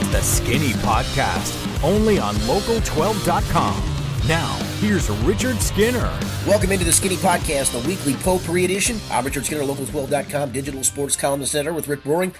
[0.00, 4.28] It's the Skinny Podcast, only on local12.com.
[4.28, 6.08] Now, here's Richard Skinner.
[6.46, 9.00] Welcome into the Skinny Podcast, the weekly potpourri edition.
[9.10, 12.32] I'm Richard Skinner, local12.com, digital sports columnist center with Rick Broering.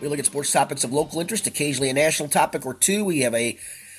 [0.00, 3.04] We look at sports topics of local interest, occasionally a national topic or two.
[3.04, 3.58] We have a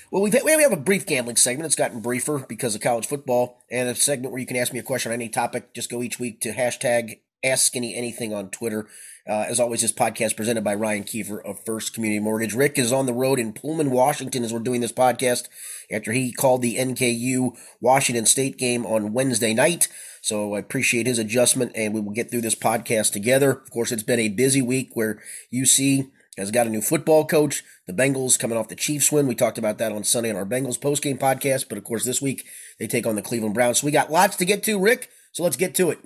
[0.09, 1.67] well, we've, we have a brief gambling segment.
[1.67, 4.79] It's gotten briefer because of college football, and a segment where you can ask me
[4.79, 5.75] a question on any topic.
[5.75, 8.87] Just go each week to hashtag Ask Skinny Anything on Twitter.
[9.27, 12.53] Uh, as always, this podcast presented by Ryan Kiefer of First Community Mortgage.
[12.53, 15.47] Rick is on the road in Pullman, Washington, as we're doing this podcast
[15.91, 19.87] after he called the NKU Washington State game on Wednesday night.
[20.21, 23.51] So I appreciate his adjustment, and we will get through this podcast together.
[23.51, 25.19] Of course, it's been a busy week where
[25.51, 27.63] UC has got a new football coach.
[27.87, 29.25] The Bengals coming off the Chiefs win.
[29.25, 31.67] We talked about that on Sunday on our Bengals postgame podcast.
[31.67, 32.45] But of course, this week
[32.79, 33.81] they take on the Cleveland Browns.
[33.81, 35.09] So we got lots to get to, Rick.
[35.31, 35.99] So let's get to it.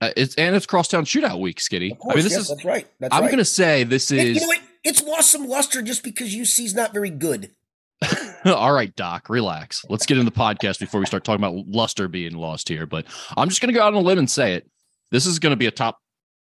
[0.00, 1.96] Uh, it's and it's crosstown shootout week, Skitty.
[1.98, 2.86] Course, I mean, this yes, is that's right.
[3.00, 3.28] That's I'm right.
[3.28, 4.60] going to say this It- is you know what?
[4.84, 7.50] It's lost some luster just because UC's not very good.
[8.44, 8.94] all right.
[8.94, 9.84] Doc, relax.
[9.88, 12.86] Let's get into the podcast before we start talking about luster being lost here.
[12.86, 13.04] But
[13.36, 14.70] I'm just going to go out on a limb and say it.
[15.10, 15.98] This is going to be a top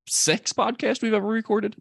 [0.06, 1.76] six podcast we've ever recorded.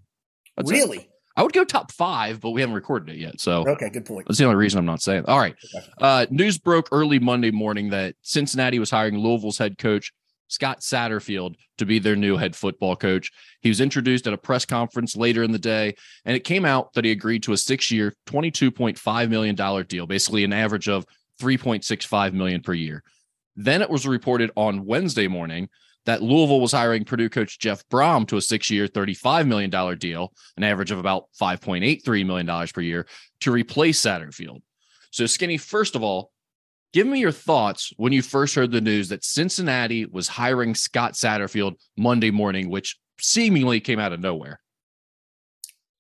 [0.66, 0.72] Say.
[0.72, 1.10] really?
[1.36, 3.42] I would go top five, but we haven't recorded it yet.
[3.42, 4.28] So Okay, good point.
[4.28, 5.26] That's the only reason I'm not saying.
[5.28, 5.56] All right.
[6.00, 10.14] Uh, news broke early Monday morning that Cincinnati was hiring Louisville's head coach
[10.48, 13.32] Scott Satterfield to be their new head football coach.
[13.62, 16.94] He was introduced at a press conference later in the day, and it came out
[16.94, 21.06] that he agreed to a six-year, $22.5 million deal, basically an average of
[21.42, 23.04] 3.65 million per year.
[23.56, 25.70] Then it was reported on Wednesday morning
[26.06, 30.64] that Louisville was hiring Purdue coach Jeff Brohm to a six-year, $35 million deal, an
[30.64, 33.08] average of about $5.83 million per year,
[33.40, 34.62] to replace Satterfield.
[35.12, 36.32] So, Skinny, first of all,
[36.96, 41.14] give me your thoughts when you first heard the news that Cincinnati was hiring Scott
[41.14, 44.62] Satterfield Monday morning, which seemingly came out of nowhere.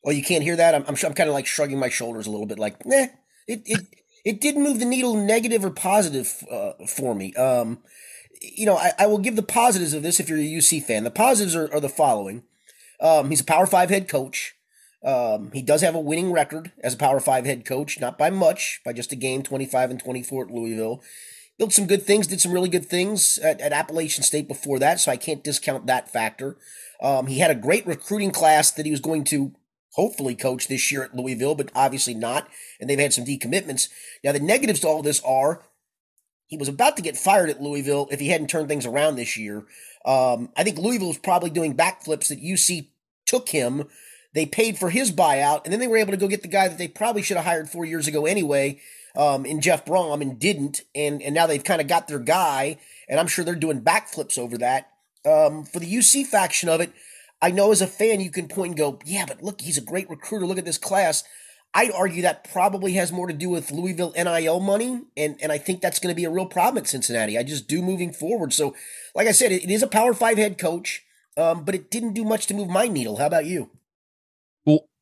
[0.03, 0.73] Well, you can't hear that.
[0.73, 3.07] I'm, I'm, I'm kind of like shrugging my shoulders a little bit, like, nah,
[3.47, 3.81] it it
[4.23, 7.33] it didn't move the needle negative or positive uh, for me.
[7.33, 7.79] Um,
[8.41, 11.03] you know, I, I will give the positives of this if you're a UC fan.
[11.03, 12.43] The positives are, are the following:
[13.01, 14.55] um, he's a Power Five head coach.
[15.05, 18.31] Um, he does have a winning record as a Power Five head coach, not by
[18.31, 21.01] much, by just a game, 25 and 24 at Louisville.
[21.57, 24.99] Built some good things, did some really good things at, at Appalachian State before that,
[24.99, 26.57] so I can't discount that factor.
[27.01, 29.53] Um, he had a great recruiting class that he was going to
[29.93, 32.49] hopefully coach this year at Louisville, but obviously not.
[32.79, 33.89] And they've had some decommitments.
[34.23, 35.63] Now, the negatives to all this are
[36.47, 39.37] he was about to get fired at Louisville if he hadn't turned things around this
[39.37, 39.65] year.
[40.05, 42.87] Um, I think Louisville was probably doing backflips that UC
[43.25, 43.87] took him.
[44.35, 46.67] They paid for his buyout, and then they were able to go get the guy
[46.67, 48.81] that they probably should have hired four years ago anyway,
[49.15, 50.81] um, in Jeff Brohm, and didn't.
[50.93, 54.37] And and now they've kind of got their guy, and I'm sure they're doing backflips
[54.37, 54.91] over that.
[55.25, 56.91] Um, for the UC faction of it,
[57.41, 59.81] I know as a fan you can point and go, yeah, but look, he's a
[59.81, 60.45] great recruiter.
[60.45, 61.23] Look at this class.
[61.73, 65.57] I'd argue that probably has more to do with Louisville NIL money, and, and I
[65.57, 67.37] think that's going to be a real problem at Cincinnati.
[67.37, 68.53] I just do moving forward.
[68.53, 68.75] So,
[69.13, 71.03] like I said, it, it is a Power Five head coach,
[71.37, 73.17] um, but it didn't do much to move my needle.
[73.17, 73.69] How about you?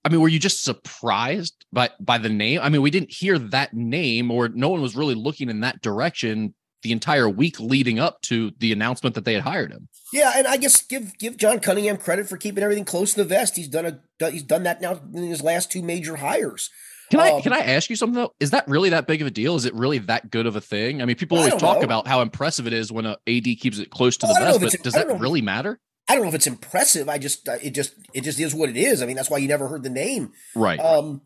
[0.05, 2.59] I mean, were you just surprised by by the name?
[2.61, 5.81] I mean, we didn't hear that name, or no one was really looking in that
[5.81, 6.53] direction
[6.83, 9.87] the entire week leading up to the announcement that they had hired him.
[10.11, 13.27] Yeah, and I guess give give John Cunningham credit for keeping everything close to the
[13.27, 13.55] vest.
[13.55, 13.85] He's done
[14.19, 16.69] a he's done that now in his last two major hires.
[17.09, 18.33] Can I Um, can I ask you something though?
[18.39, 19.55] Is that really that big of a deal?
[19.55, 21.01] Is it really that good of a thing?
[21.01, 21.83] I mean, people always talk know.
[21.83, 24.43] about how impressive it is when a AD keeps it close to Well, the I
[24.45, 25.79] don't know vest, but does that really matter?
[26.07, 27.07] I don't know if it's impressive.
[27.07, 29.01] I just uh, it just it just is what it is.
[29.01, 30.31] I mean, that's why you never heard the name.
[30.55, 30.79] Right.
[30.79, 31.21] Um,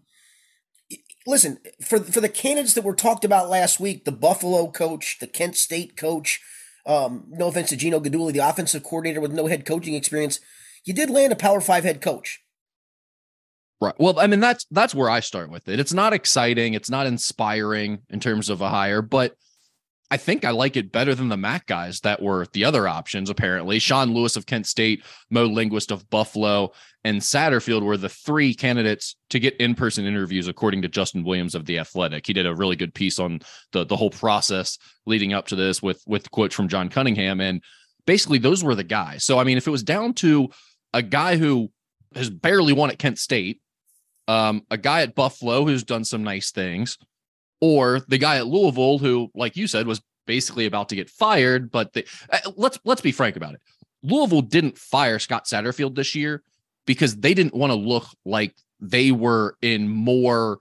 [1.25, 5.27] listen for for the candidates that were talked about last week, the Buffalo coach, the
[5.27, 6.41] Kent State coach.
[6.85, 10.39] Um, no offense to Gino Guidugli, the offensive coordinator with no head coaching experience.
[10.85, 12.39] You did land a Power Five head coach.
[13.81, 13.95] Right.
[13.99, 15.79] Well, I mean that's that's where I start with it.
[15.79, 19.35] It's not exciting, it's not inspiring in terms of a hire, but
[20.09, 23.29] I think I like it better than the Mac guys that were the other options.
[23.29, 26.71] Apparently, Sean Lewis of Kent State, Mo Linguist of Buffalo,
[27.03, 31.65] and Satterfield were the three candidates to get in-person interviews, according to Justin Williams of
[31.65, 32.25] the Athletic.
[32.25, 33.41] He did a really good piece on
[33.73, 37.61] the the whole process leading up to this with with quotes from John Cunningham, and
[38.05, 39.25] basically those were the guys.
[39.25, 40.49] So I mean, if it was down to
[40.93, 41.69] a guy who
[42.15, 43.61] has barely won at Kent State,
[44.29, 46.97] um, a guy at Buffalo who's done some nice things,
[47.61, 51.71] or the guy at Louisville who, like you said, was basically about to get fired.
[51.71, 53.61] But they, uh, let's let's be frank about it.
[54.03, 56.43] Louisville didn't fire Scott Satterfield this year
[56.85, 60.59] because they didn't want to look like they were in more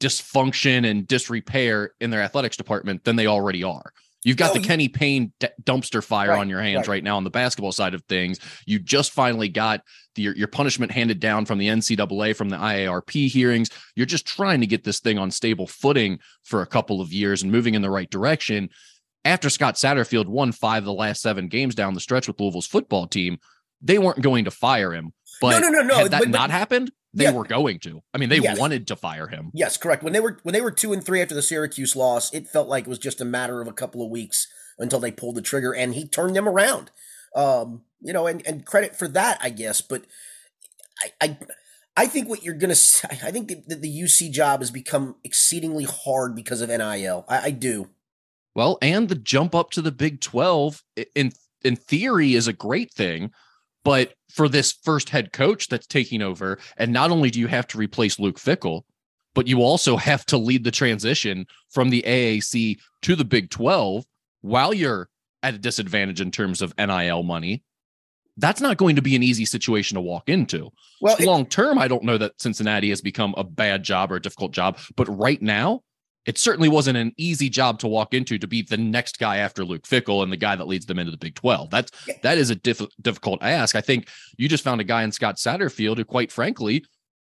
[0.00, 3.92] dysfunction and disrepair in their athletics department than they already are.
[4.28, 6.96] You've got No, the Kenny Payne d- dumpster fire Right, on your hands right.
[6.96, 7.02] right.
[7.04, 8.38] now on the basketball side of things.
[8.66, 9.80] You just finally got
[10.16, 13.70] the, your, your punishment handed down from the NCAA, from the IARP hearings.
[13.96, 17.42] You're just trying to get this thing on stable footing for a couple of years
[17.42, 18.68] and moving in the right direction.
[19.24, 22.66] After Scott Satterfield won five of the last seven games down the stretch with Louisville's
[22.66, 23.38] football team,
[23.80, 25.12] they weren't going to fire him.
[25.40, 27.32] But no, no, no, had that but- but- not happened, they Yeah.
[27.32, 28.02] were going to.
[28.12, 28.58] I mean, they Yes.
[28.58, 29.50] wanted to fire him.
[29.54, 30.02] Yes, correct.
[30.02, 32.68] When they were when they were two and three after the Syracuse loss, it felt
[32.68, 34.46] like it was just a matter of a couple of weeks
[34.78, 36.90] until they pulled the trigger, and he turned them around.
[37.34, 39.80] Um, you know, and and credit for that, I guess.
[39.80, 40.04] But
[41.02, 41.38] I I,
[41.96, 45.84] I think what you're gonna say, I think that the UC job has become exceedingly
[45.84, 47.24] hard because of NIL.
[47.28, 47.88] I, I do.
[48.54, 50.82] Well, and the jump up to the Big 12
[51.14, 51.32] in
[51.62, 53.30] in theory is a great thing,
[53.88, 57.66] but for this first head coach that's taking over, and not only do you have
[57.68, 58.82] to replace Luke Fickell,
[59.34, 64.04] but you also have to lead the transition from the AAC to the Big 12
[64.42, 65.08] while you're
[65.42, 67.64] at a disadvantage in terms of NIL money.
[68.36, 70.70] That's not going to be an easy situation to walk into.
[71.00, 74.22] Well, Long term, I don't know that Cincinnati has become a bad job or a
[74.22, 75.80] difficult job, but right now,
[76.28, 79.64] it certainly wasn't an easy job to walk into to be the next guy after
[79.64, 81.70] Luke Fickell and the guy that leads them into the Big 12.
[81.70, 82.14] That's Yeah.
[82.22, 83.74] that is a diff- difficult ask.
[83.74, 86.84] I think you just found a guy in Scott Satterfield who, quite frankly,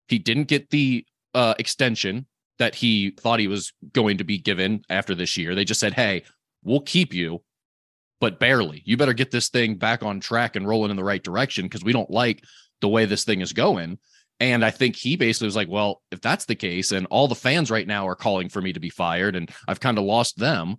[0.08, 2.26] he didn't get the uh, extension
[2.58, 5.55] that he thought he was going to be given after this year.
[5.55, 6.25] They just said, "Hey,
[6.62, 7.43] we'll keep you,
[8.20, 8.82] but barely.
[8.85, 11.82] You better get this thing back on track and rolling in the right direction because
[11.82, 12.44] we don't like
[12.82, 13.99] the way this thing is going."
[14.41, 17.35] And I think he basically was like, well, if that's the case, and all the
[17.35, 20.39] fans right now are calling for me to be fired, and I've kind of lost
[20.39, 20.77] them,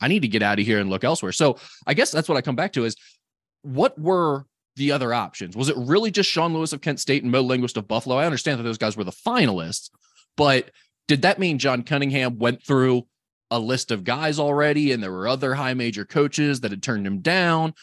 [0.00, 1.30] I need to get out of here and look elsewhere.
[1.30, 2.96] So I guess that's what I come back to is
[3.62, 5.56] what were the other options?
[5.56, 8.16] Was it really just Sean Lewis of Kent State and Mo Linguist of Buffalo?
[8.16, 9.90] I understand that those guys were the finalists,
[10.36, 10.70] but
[11.06, 13.06] did that mean John Cunningham went through
[13.50, 17.06] a list of guys already and there were other high major coaches that had turned
[17.06, 17.74] him down?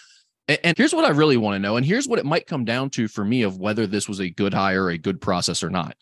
[0.49, 1.77] And here's what I really want to know.
[1.77, 4.31] And here's what it might come down to for me of whether this was a
[4.31, 5.95] good hire, a good process or not.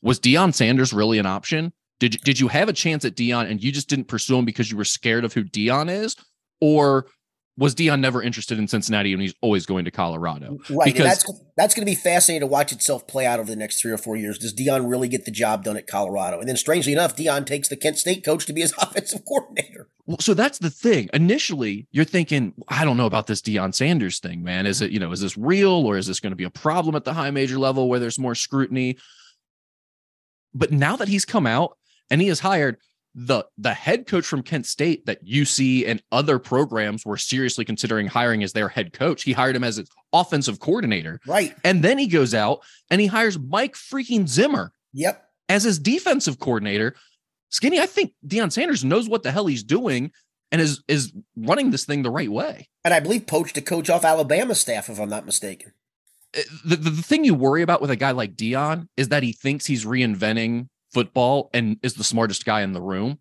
[0.00, 1.72] Was Deion Sanders really an option?
[1.98, 4.70] Did, did you have a chance at Deion and you just didn't pursue him because
[4.70, 6.14] you were scared of who Deion is?
[6.60, 7.06] Or
[7.56, 10.58] was Deion never interested in Cincinnati and he's always going to Colorado?
[10.68, 13.54] Right, Because- that's that's going to be fascinating to watch itself play out over the
[13.54, 14.38] next three or four years.
[14.38, 16.40] Does Deion really get the job done at Colorado?
[16.40, 19.88] And then, strangely enough, Deion takes the Kent State coach to be his offensive coordinator.
[20.06, 21.08] Well, so that's the thing.
[21.14, 24.66] Initially, you're thinking, I don't know about this Deion Sanders thing, man.
[24.66, 26.96] Is it, you know, is this real or is this going to be a problem
[26.96, 28.98] at the high major level where there's more scrutiny?
[30.52, 31.78] But now that he's come out
[32.10, 32.78] and he has hired
[33.14, 38.06] the the head coach from Kent State that UC and other programs were seriously considering
[38.08, 41.20] hiring as their head coach, he hired him as an offensive coordinator.
[41.26, 41.54] Right.
[41.64, 45.24] And then he goes out and he hires Mike freaking Zimmer Yep.
[45.48, 46.94] as his defensive coordinator.
[47.50, 50.10] Skinny, I think Deion Sanders knows what the hell he's doing
[50.50, 52.68] and is is running this thing the right way.
[52.84, 55.72] And I believe poached a coach off Alabama staff, if I'm not mistaken.
[56.36, 59.22] Uh, The, the, the thing you worry about with a guy like Deion is that
[59.22, 63.18] he thinks he's reinventing football and is the smartest guy in the room.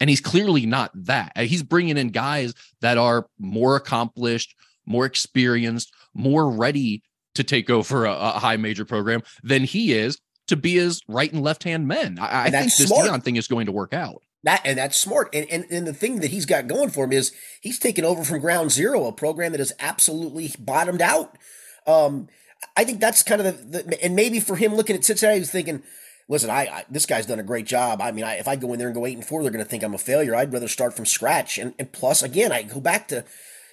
[0.00, 1.32] And he's clearly not that.
[1.34, 4.54] Uh, He's bringing in guys that are more accomplished,
[4.86, 7.02] more experienced, more ready
[7.34, 10.18] to take over a, a high major program than he is
[10.48, 12.18] to be his right and left hand men.
[12.20, 12.92] I, I think this.
[12.92, 14.22] Deion thing is going to work out.
[14.42, 15.30] That and that's smart.
[15.32, 17.32] And, and and the thing that he's got going for him is
[17.62, 21.38] he's taken over from ground zero, a program that is absolutely bottomed out.
[21.86, 22.28] Um,
[22.76, 25.50] I think that's kind of the, the and maybe for him looking at Cincinnati, he's
[25.50, 25.82] thinking,
[26.28, 28.00] listen, I, I this guy's done a great job.
[28.00, 29.64] I mean, I, if I go in there and go eight and four, they're going
[29.64, 30.34] to think I'm a failure.
[30.34, 31.58] I'd rather start from scratch.
[31.58, 33.24] And and plus, again, I go back to,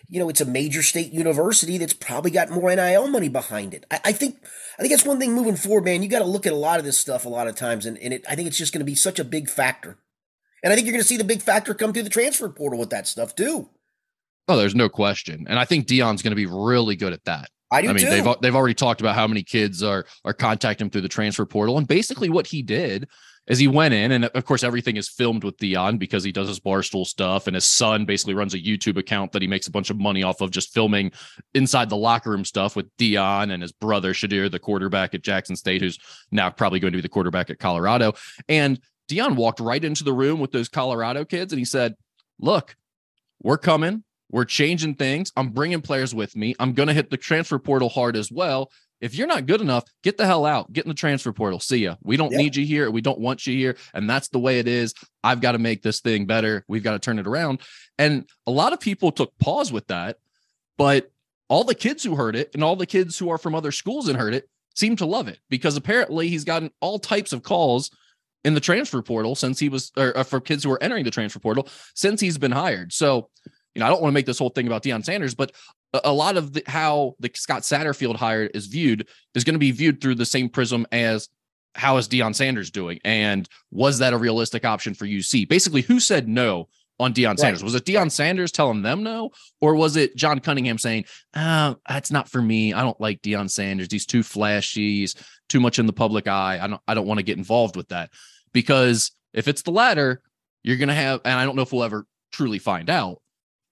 [0.07, 3.85] you know, it's a major state university that's probably got more NIL money behind it.
[3.91, 4.37] I, I think
[4.77, 6.03] I think that's one thing moving forward, man.
[6.03, 7.97] You got to look at a lot of this stuff a lot of times, and,
[7.99, 9.97] and it, I think it's just going to be such a big factor.
[10.63, 12.79] And I think you're going to see the big factor come through the transfer portal
[12.79, 13.69] with that stuff too.
[14.47, 15.45] Oh, there's no question.
[15.47, 17.49] And I think Deion's going to be really good at that.
[17.71, 18.09] I do I mean, too.
[18.09, 21.45] they've they've already talked about how many kids are are contacting him through the transfer
[21.45, 23.07] portal, and basically what he did
[23.47, 26.47] is he went in, and of course everything is filmed with Deion because he does
[26.47, 29.71] his barstool stuff, and his son basically runs a YouTube account that he makes a
[29.71, 31.11] bunch of money off of just filming
[31.53, 35.55] inside the locker room stuff with Deion and his brother Shedeur, the quarterback at Jackson
[35.55, 35.97] State, who's
[36.29, 38.13] now probably going to be the quarterback at Colorado,
[38.49, 41.95] and Deion walked right into the room with those Colorado kids, and he said,
[42.37, 42.75] "Look,
[43.41, 45.31] we're coming." We're changing things.
[45.35, 46.55] I'm bringing players with me.
[46.59, 48.71] I'm going to hit the transfer portal hard as well.
[49.01, 50.71] If you're not good enough, get the hell out.
[50.71, 51.59] Get in the transfer portal.
[51.59, 51.95] See ya.
[52.03, 52.37] We don't Yeah.
[52.37, 52.89] need you here.
[52.91, 53.75] We don't want you here.
[53.93, 54.93] And that's the way it is.
[55.23, 56.63] I've got to make this thing better.
[56.67, 57.61] We've got to turn it around.
[57.97, 60.17] And a lot of people took pause with that,
[60.77, 61.11] but
[61.49, 64.07] all the kids who heard it and all the kids who are from other schools
[64.07, 67.91] and heard it seem to love it because apparently he's gotten all types of calls
[68.43, 71.11] in the transfer portal since he was, or, or for kids who are entering the
[71.11, 72.93] transfer portal since he's been hired.
[72.93, 73.29] So,
[73.75, 75.51] you know, I don't want to make this whole thing about Deion Sanders, but
[75.93, 79.71] a, lot of the, how the Scott Satterfield hire is viewed is going to be
[79.71, 81.29] viewed through the same prism as
[81.75, 82.99] how is Deion Sanders doing?
[83.03, 85.47] And was that a realistic option for UC?
[85.47, 86.67] Basically, who said no
[86.99, 87.39] on Deion right.
[87.39, 87.63] Sanders?
[87.63, 89.31] Was it Deion Sanders telling them no?
[89.59, 92.73] Or was it John Cunningham saying, oh, that's not for me.
[92.73, 93.87] I don't like Deion Sanders.
[93.89, 94.99] He's too flashy.
[94.99, 95.15] He's
[95.49, 96.59] too much in the public eye.
[96.61, 98.11] I don't I don't want to get involved with that.
[98.53, 100.21] Because if it's the latter,
[100.63, 103.20] you're gonna have, and I don't know if we'll ever truly find out,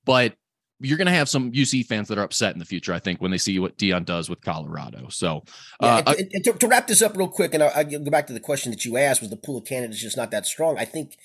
[0.10, 0.34] but
[0.80, 3.22] you're going to have some UC fans that are upset in the future, I think,
[3.22, 5.08] when they see what Deion does with Colorado.
[5.10, 5.44] So,
[5.80, 8.10] uh, yeah, and, and to, to, wrap this up real quick, and I'll, I'll, go
[8.10, 10.48] back to the question that you asked: was the pool of candidates just not that
[10.48, 10.80] strong?
[10.80, 11.16] I think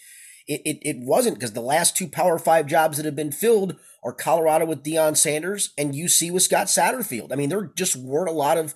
[0.47, 3.77] it it, it wasn't because the last two Power Five jobs that have been filled
[4.05, 7.33] are Colorado with Deion Sanders and UC with Scott Satterfield.
[7.33, 8.75] I mean, there just weren't a lot of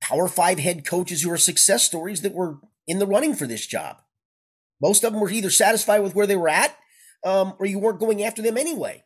[0.00, 3.66] Power Five head coaches who are success stories that were in the running for this
[3.66, 3.98] job.
[4.82, 6.76] Most of them were either satisfied with where they were at,
[7.24, 9.04] um, or you weren't going after them anyway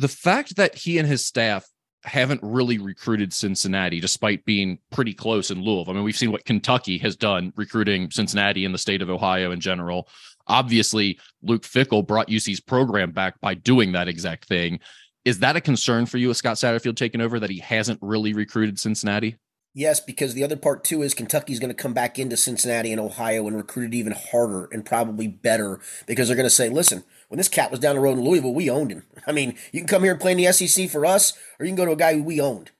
[0.00, 1.68] the fact that he and his staff
[2.04, 5.92] haven't really recruited Cincinnati despite being pretty close in Louisville.
[5.92, 9.50] I mean, we've seen what Kentucky has done recruiting Cincinnati in the state of Ohio
[9.50, 10.08] in general.
[10.46, 14.80] Obviously, Luke Fickell brought UC's program back by doing that exact thing.
[15.26, 18.32] Is that a concern for you with Scott Satterfield taking over that he hasn't really
[18.32, 19.36] recruited Cincinnati?
[19.74, 23.00] Yes, because the other part too is Kentucky's going to come back into Cincinnati and
[23.00, 27.04] Ohio and recruit it even harder and probably better because they're going to say, listen,
[27.30, 29.04] when this cat was down the road in Louisville, we owned him.
[29.26, 31.70] I mean, you can come here and play in the SEC for us, or you
[31.70, 32.72] can go to a guy who we owned.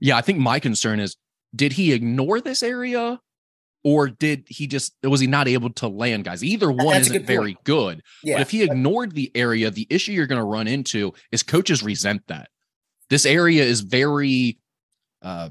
[0.00, 1.16] Yeah, I think my concern is
[1.54, 3.20] did he ignore this area
[3.84, 7.24] or did he just was he not able to land guys either one That's isn't
[7.24, 8.34] very good yeah.
[8.34, 11.82] but if he ignored the area the issue you're going to run into is coaches
[11.82, 12.50] resent that
[13.08, 14.58] this area is very
[15.22, 15.50] uh,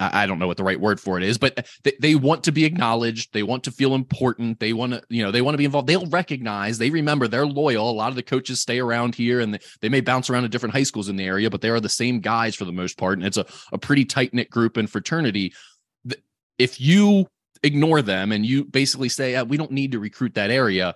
[0.00, 2.52] I don't know what the right word for it is, but they, they want to
[2.52, 3.32] be acknowledged.
[3.32, 4.58] They want to feel important.
[4.58, 5.86] They want to, you know, they want to be involved.
[5.86, 7.90] They'll recognize, they remember they're loyal.
[7.90, 10.48] A lot of the coaches stay around here and they, they may bounce around to
[10.48, 12.96] different high schools in the area, but they are the same guys for the most
[12.96, 13.18] part.
[13.18, 15.52] And it's a, a pretty tight knit group and fraternity.
[16.58, 17.26] If you
[17.62, 20.94] ignore them and you basically say, ah, we don't need to recruit that area,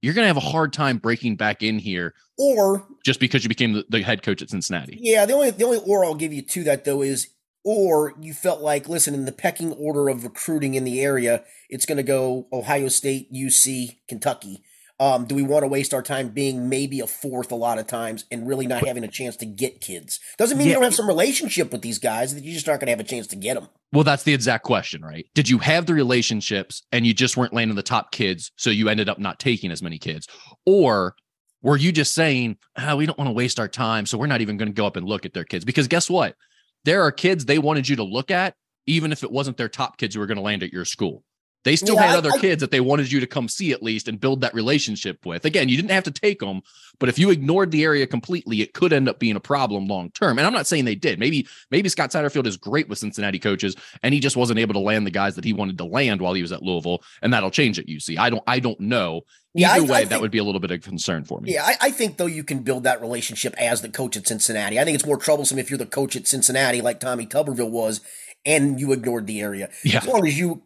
[0.00, 3.48] you're going to have a hard time breaking back in here or just because you
[3.48, 4.98] became the, the, head coach at Cincinnati.
[5.00, 7.28] Yeah, the only the only or I'll give you to that though is
[7.64, 11.86] or you felt like, listen, in the pecking order of recruiting in the area, it's
[11.86, 14.62] going to go Ohio State, UC, Kentucky.
[15.00, 17.88] Um, do we want to waste our time being maybe a fourth a lot of
[17.88, 20.20] times and really not having a chance to get kids?
[20.38, 20.72] Doesn't mean yeah.
[20.72, 23.00] you don't have some relationship with these guys that you just aren't going to have
[23.00, 23.68] a chance to get them.
[23.92, 25.26] Well, that's the exact question, right?
[25.34, 28.88] Did you have the relationships and you just weren't landing the top kids, so you
[28.88, 30.28] ended up not taking as many kids,
[30.66, 31.16] or
[31.62, 34.40] were you just saying, oh, we don't want to waste our time, so we're not
[34.40, 35.64] even going to go up and look at their kids?
[35.64, 36.36] Because guess what?
[36.84, 38.54] There are kids they wanted you to look at,
[38.86, 41.22] even if it wasn't their top kids who were going to land at your school.
[41.64, 43.82] They still yeah, had other I, kids that they wanted you to come see at
[43.82, 45.44] least and build that relationship with.
[45.44, 46.62] Again, you didn't have to take them,
[46.98, 50.10] but if you ignored the area completely, it could end up being a problem long
[50.10, 50.38] term.
[50.38, 51.18] And I'm not saying they did.
[51.18, 54.80] Maybe maybe Scott Satterfield is great with Cincinnati coaches, and he just wasn't able to
[54.80, 57.50] land the guys that he wanted to land while he was at Louisville, and that'll
[57.50, 58.18] change at UC.
[58.18, 59.22] I don't I don't know.
[59.54, 61.38] Either yeah, I, way, I think, that would be a little bit of concern for
[61.38, 61.52] me.
[61.52, 64.80] Yeah, I, I, think though you can build that relationship as the coach at Cincinnati.
[64.80, 68.00] I think it's more troublesome if you're the coach at Cincinnati, like Tommy Tuberville was,
[68.46, 69.68] and you ignored the area.
[69.84, 69.98] Yeah.
[69.98, 70.62] As long as you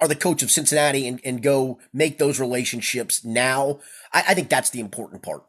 [0.00, 3.80] are the coach of Cincinnati and, and go make those relationships now.
[4.12, 5.44] I, I think that's the important part.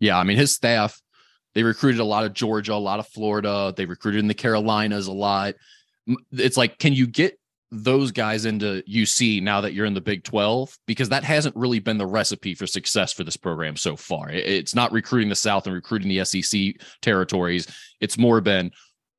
[0.00, 1.00] Yeah, I mean his staff,
[1.54, 3.72] they recruited a lot of Georgia, a lot of Florida.
[3.76, 5.54] They recruited in the Carolinas a lot.
[6.32, 7.38] It's like, can you get
[7.70, 10.76] those guys into UC now that you're in the Big 12?
[10.86, 14.30] Because that hasn't really been the recipe for success for this program so far.
[14.30, 17.66] It's not recruiting the South and recruiting the SEC territories.
[18.00, 18.72] It's more been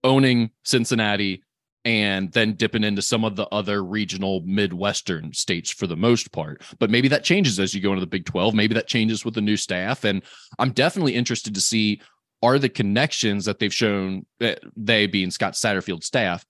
[0.03, 1.43] owning Cincinnati,
[1.85, 6.61] and then dipping into some of the other regional Midwestern states for the most part.
[6.79, 8.53] But maybe that changes as you go into the Big 12.
[8.53, 10.03] Maybe that changes with the new staff.
[10.05, 10.23] And
[10.59, 12.01] I'm definitely interested to see
[12.41, 16.45] are the connections that they've shown, eh, they being Scott Satterfield staff,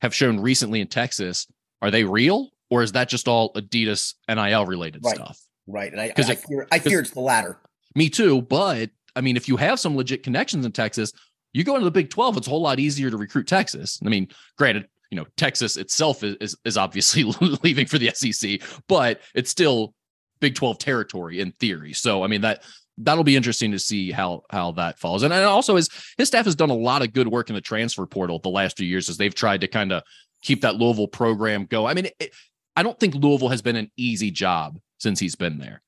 [0.00, 1.46] have shown recently in Texas,
[1.82, 2.50] are they real?
[2.70, 5.14] Or is that just all Adidas NIL related right.
[5.14, 5.38] stuff?
[5.66, 5.92] Right.
[5.92, 7.58] And I, I, I, fear, I fear it's the latter.
[7.94, 8.42] Me too.
[8.42, 11.12] But I mean, if you have some legit connections in Texas,
[11.54, 13.98] you go into the Big 12, it's a whole lot easier to recruit Texas.
[14.04, 17.22] I mean, granted, you know, Texas itself is is, is obviously
[17.62, 19.94] leaving for the SEC, but it's still
[20.40, 21.92] Big 12 territory in theory.
[21.92, 22.64] So, I mean, that
[22.98, 25.22] that'll be interesting to see how how that falls.
[25.22, 27.60] And, and also his his staff has done a lot of good work in the
[27.60, 30.02] transfer portal the last few years as they've tried to kind of
[30.42, 31.86] keep that Louisville program go.
[31.86, 32.34] I mean, it,
[32.76, 35.82] I don't think Louisville has been an easy job since he's been there.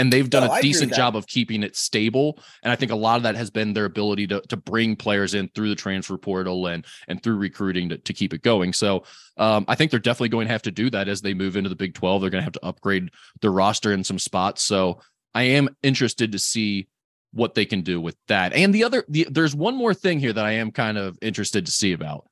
[0.00, 2.38] And they've done No, a decent job of keeping it stable.
[2.62, 5.34] And I think a lot of that has been their ability to to bring players
[5.34, 8.72] in through the transfer portal and and through recruiting to, to keep it going.
[8.72, 9.04] So
[9.36, 11.68] um, I think they're definitely going to have to do that as they move into
[11.68, 12.20] the Big 12.
[12.20, 13.10] They're going to have to upgrade
[13.42, 14.62] their roster in some spots.
[14.62, 15.00] So
[15.34, 16.88] I am interested to see
[17.32, 18.52] what they can do with that.
[18.52, 21.66] And the other, the, there's one more thing here that I am kind of interested
[21.66, 22.26] to see about.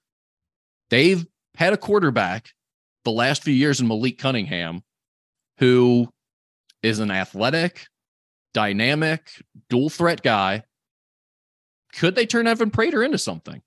[0.90, 2.50] They've had a quarterback
[3.04, 4.82] the last few years in Malik Cunningham,
[5.58, 6.08] who
[6.82, 7.86] is an athletic,
[8.54, 9.30] dynamic,
[9.68, 10.64] dual threat guy.
[11.94, 13.62] Could they turn Evan Prater into something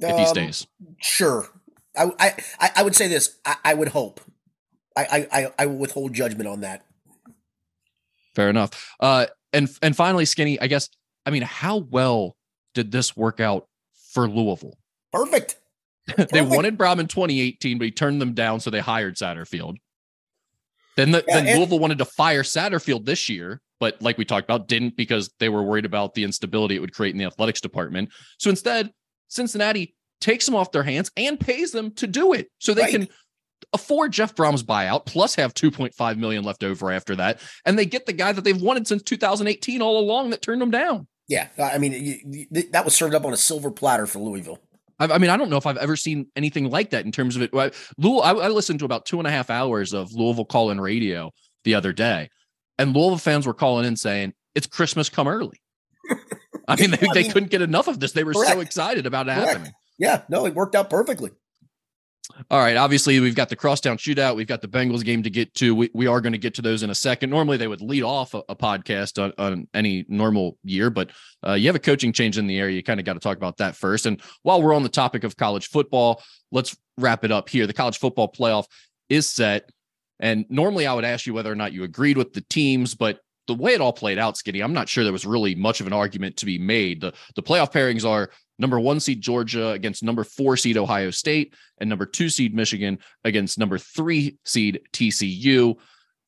[0.00, 0.66] if he Um, stays?
[1.00, 1.48] Sure.
[1.96, 3.38] I, I, I- would say this.
[3.44, 4.20] I, I would hope.
[4.96, 6.84] I, I, I, will withhold judgment on that.
[8.34, 8.94] Fair enough.
[9.00, 10.60] Uh, and and finally, Skinny.
[10.60, 10.88] I guess.
[11.26, 12.36] I mean, how well
[12.74, 13.66] did this work out
[14.12, 14.78] for Louisville?
[15.12, 15.56] Perfect.
[16.32, 19.76] they wanted Brohm in 2018, but he turned them down, so they hired Satterfield.
[20.96, 24.24] Then the, Yeah, then and- Louisville wanted to fire Satterfield this year, but like we
[24.24, 27.24] talked about, didn't because they were worried about the instability it would create in the
[27.26, 28.10] athletics department.
[28.38, 28.90] So instead,
[29.28, 32.90] Cincinnati takes them off their hands and pays them to do it, so they Right.
[32.92, 33.08] can
[33.72, 38.06] afford Jeff Brohm's buyout plus have 2.5 million left over after that, and they get
[38.06, 41.06] the guy that they've wanted since 2018 all along that turned them down.
[41.28, 41.48] Yeah.
[41.58, 44.60] I mean, that was served up on a silver platter for Louisville.
[44.98, 47.36] I, I mean, I don't know if I've ever seen anything like that in terms
[47.36, 47.52] of it.
[47.52, 50.70] Well, Louisville, I, I listened to about two and a half hours of Louisville call
[50.70, 51.30] in radio
[51.64, 52.30] the other day,
[52.78, 55.60] and Louisville fans were calling in saying it's Christmas come early.
[56.68, 58.12] I mean, they, I they couldn't get enough of this.
[58.12, 59.48] They were so excited about it Correct.
[59.52, 59.72] happening.
[59.98, 60.22] Yeah.
[60.28, 61.30] No, it worked out perfectly.
[62.50, 62.76] All right.
[62.76, 64.36] Obviously, we've got the crosstown shootout.
[64.36, 65.74] We've got the Bengals game to get to.
[65.74, 67.30] We, we are going to get to those in a second.
[67.30, 71.10] Normally, they would lead off a, a podcast on, on any normal year, but
[71.46, 72.76] uh, you have a coaching change in the area.
[72.76, 74.06] You kind of got to talk about that first.
[74.06, 77.66] And while we're on the topic of college football, let's wrap it up here.
[77.66, 78.64] The college football playoff
[79.08, 79.70] is set.
[80.18, 83.20] And normally, I would ask you whether or not you agreed with the teams, but
[83.46, 85.86] the way it all played out, Skinny, I'm not sure there was really much of
[85.86, 87.00] an argument to be made.
[87.00, 91.54] The the playoff pairings are number one seed Georgia against number four seed Ohio State,
[91.78, 95.76] and number two seed Michigan against number three seed TCU.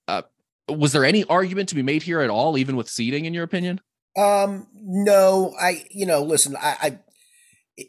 [0.07, 0.23] Uh,
[0.69, 3.45] was there any argument to be made here at all, even with seeding, in your
[3.45, 3.81] opinion?
[4.17, 7.87] Um, no, I, you know, listen, I, I,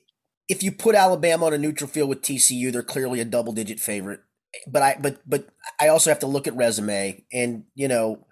[0.47, 3.79] if you put Alabama on a neutral field with TCU, they're clearly a double digit
[3.79, 4.21] favorite.
[4.67, 5.47] But I, but, but
[5.79, 8.25] I also have to look at resume and, you know,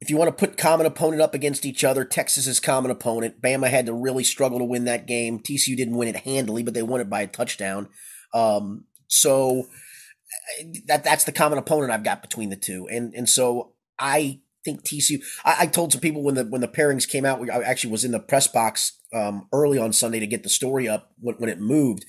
[0.00, 3.40] if you want to put common opponent up against each other, Texas is common opponent.
[3.40, 5.38] Bama had to really struggle to win that game.
[5.38, 7.88] TCU didn't win it handily, but they won it by a touchdown.
[8.34, 9.68] Um, so
[10.86, 14.82] that that's the common opponent I've got between the two, and and so I think
[14.82, 15.22] TCU.
[15.44, 17.48] I, I told some people when the when the pairings came out.
[17.48, 20.88] I actually was in the press box um, early on Sunday to get the story
[20.88, 22.04] up when, when it moved.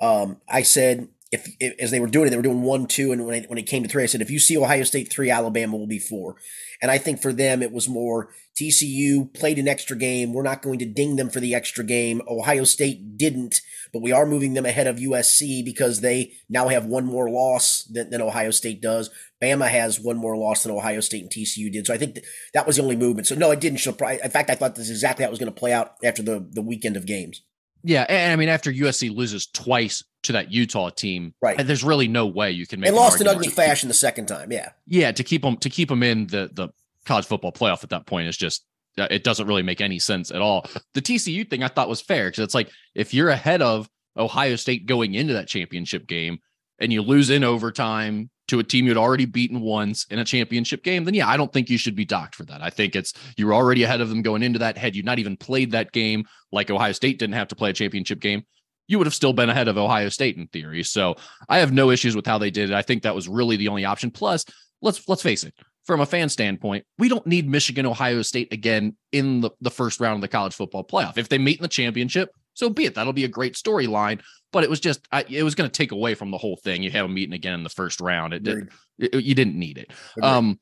[0.00, 3.12] Um, I said if, if as they were doing it, they were doing one, two,
[3.12, 5.12] and when it, when it came to three, I said if you see Ohio State
[5.12, 6.36] three, Alabama will be four.
[6.80, 10.32] And I think for them, it was more TCU played an extra game.
[10.32, 12.22] We're not going to ding them for the extra game.
[12.28, 13.60] Ohio State didn't,
[13.92, 17.84] but we are moving them ahead of USC because they now have one more loss
[17.84, 19.10] than, than Ohio State does.
[19.42, 21.86] Bama has one more loss than Ohio State and TCU did.
[21.86, 23.26] So I think th- that was the only movement.
[23.26, 24.20] So no, it didn't surprise.
[24.22, 26.22] In fact, I thought this is exactly how it was going to play out after
[26.22, 27.42] the, the weekend of games.
[27.82, 31.64] Yeah, and I mean, after USC loses twice to that Utah team, Right.
[31.64, 32.88] there's really no way you can make.
[32.88, 32.92] It.
[32.92, 34.50] They lost in ugly fashion the second time.
[34.50, 34.70] Yeah.
[34.86, 36.68] Yeah, to keep them to keep them in the the
[37.06, 38.64] college football playoff at that point is just
[38.98, 40.66] uh, it doesn't really make any sense at all.
[40.94, 44.56] The TCU thing I thought was fair because it's like if you're ahead of Ohio
[44.56, 46.38] State going into that championship game
[46.80, 50.82] and you lose in overtime to a team you'd already beaten once in a championship
[50.82, 52.62] game, then yeah, I don't think you should be docked for that.
[52.62, 54.76] I think it's you're already ahead of them going into that.
[54.76, 57.74] Had you not even played that game, like Ohio State didn't have to play a
[57.74, 58.42] championship game,
[58.86, 60.82] you would have still been ahead of Ohio State in theory.
[60.82, 61.14] So
[61.48, 62.74] I have no issues with how they did it.
[62.74, 64.10] I think that was really the only option.
[64.10, 64.44] Plus,
[64.82, 68.96] let's let's face it, from a fan standpoint, we don't need Michigan, Ohio State again
[69.12, 71.18] in the, the first round of the college football playoff.
[71.18, 72.96] If they meet in the championship, so be it.
[72.96, 74.20] That'll be a great storyline.
[74.52, 76.82] But it was just, I, it was going to take away from the whole thing.
[76.82, 78.34] You have a meeting again in the first round.
[78.34, 78.68] It, did,
[78.98, 79.92] it- you didn't need it.
[80.22, 80.58] Um,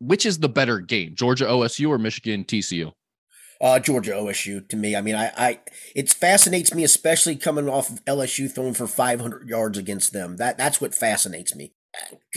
[0.00, 2.92] which is the better game, Georgia OSU or Michigan TCU?
[3.60, 4.94] Uh, Georgia OSU to me.
[4.94, 5.60] I mean, I, I
[5.96, 10.36] it fascinates me, especially coming off of LSU throwing for 500 yards against them.
[10.36, 11.72] That that's what fascinates me.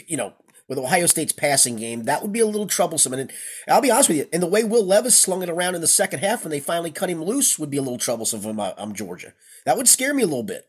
[0.07, 0.33] You know,
[0.67, 3.13] with Ohio State's passing game, that would be a little troublesome.
[3.13, 3.31] And
[3.67, 5.87] I'll be honest with you, and the way Will Levis slung it around in the
[5.87, 8.59] second half when they finally cut him loose would be a little troublesome if I'm,
[8.59, 9.33] I'm Georgia.
[9.65, 10.65] That would scare me a little bit.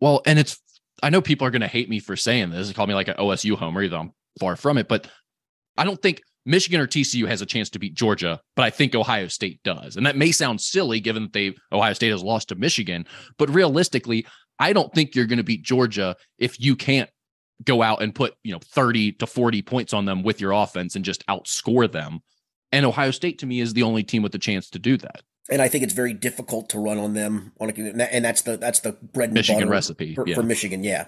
[0.00, 0.60] Well, and it's
[1.02, 3.16] I know people are going to hate me for saying this, call me like an
[3.16, 5.08] OSU homer, even though I'm far from it, but
[5.76, 8.94] I don't think Michigan or TCU has a chance to beat Georgia, but I think
[8.94, 9.96] Ohio State does.
[9.96, 13.04] And that may sound silly given that they Ohio State has lost to Michigan,
[13.36, 14.26] but realistically,
[14.58, 17.10] I don't think you're going to beat Georgia if you can't
[17.64, 20.94] go out and put, you know, 30 to 40 points on them with your offense
[20.94, 22.20] and just outscore them.
[22.72, 25.22] And Ohio State to me is the only team with the chance to do that.
[25.48, 27.72] And I think it's very difficult to run on them on a,
[28.12, 30.34] and that's the that's the bread and Michigan butter recipe for, yeah.
[30.34, 30.82] for Michigan.
[30.82, 31.06] Yeah,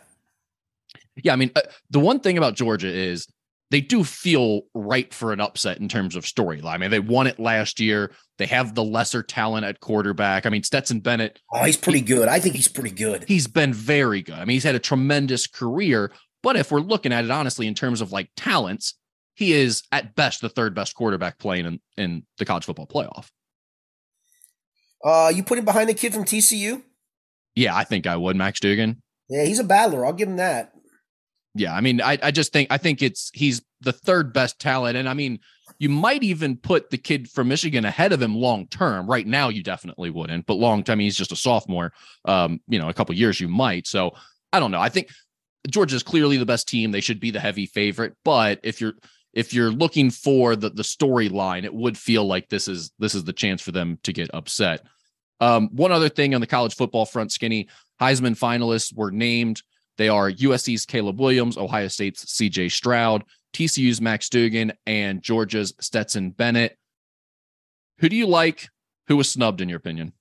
[1.17, 1.33] yeah.
[1.33, 3.27] I mean, uh, the one thing about Georgia is
[3.71, 6.75] they do feel right for an upset in terms of storyline.
[6.75, 8.13] I mean, they won it last year.
[8.39, 10.47] They have the lesser talent at quarterback.
[10.47, 11.41] I mean, Stetson Bennett.
[11.53, 12.29] Oh, he's pretty he, good.
[12.29, 13.25] I think he's pretty good.
[13.29, 14.37] He's been very good.
[14.37, 16.13] I mean, he's had a tremendous career.
[16.43, 18.95] But if we're looking at it honestly in terms of like talents,
[19.35, 23.29] he is at best the third best quarterback playing in, in the college football playoff.
[25.05, 26.83] Uh, you put him behind the kid from TCU?
[27.55, 29.03] Yeah, I think I would, Max Duggan.
[29.29, 30.05] Yeah, he's a battler.
[30.05, 30.73] I'll give him that.
[31.55, 34.97] Yeah, I mean, I, I just think I think it's he's the third best talent,
[34.97, 35.41] and I mean,
[35.79, 39.09] you might even put the kid from Michigan ahead of him long term.
[39.09, 41.93] Right now, you definitely wouldn't, but long term, he's just a sophomore.
[42.25, 43.87] Um, you know, a couple years you might.
[43.87, 44.13] So
[44.53, 44.81] I don't know.
[44.81, 45.09] I think
[45.71, 46.91] Georgia's clearly the best team.
[46.91, 48.15] They should be the heavy favorite.
[48.25, 48.95] But if you're
[49.33, 53.25] if you're looking for the the storyline, it would feel like this is this is
[53.25, 54.85] the chance for them to get upset.
[55.41, 57.69] Um, one other thing on the college football front, Skinny
[58.01, 59.63] Heisman finalists were named.
[59.97, 66.31] They are USC's Caleb Williams, Ohio State's CJ Stroud, TCU's Max Duggan, and Georgia's Stetson
[66.31, 66.77] Bennett.
[67.99, 68.69] Who do you like?
[69.09, 70.13] Who was snubbed, in your opinion?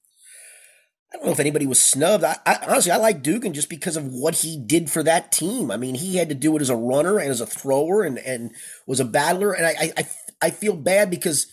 [1.14, 2.26] I don't know if anybody was snubbed.
[2.26, 5.72] I, I, honestly, I like Duggan just because of what he did for that team.
[5.72, 8.18] I mean, he had to do it as a runner and as a thrower, and
[8.20, 8.52] and
[8.86, 9.54] was a battler.
[9.54, 10.08] And I I
[10.42, 11.48] I feel bad because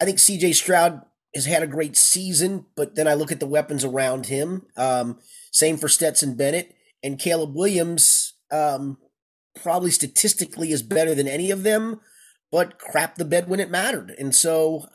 [0.00, 0.54] I think C.J.
[0.54, 1.02] Stroud
[1.34, 4.66] has had a great season, but then I look at the weapons around him.
[4.76, 5.18] Um,
[5.52, 8.34] same for Stetson Bennett and Caleb Williams.
[8.50, 8.96] Um,
[9.60, 12.00] probably statistically is better than any of them,
[12.50, 14.14] but crap the bed when it mattered.
[14.18, 14.86] And so,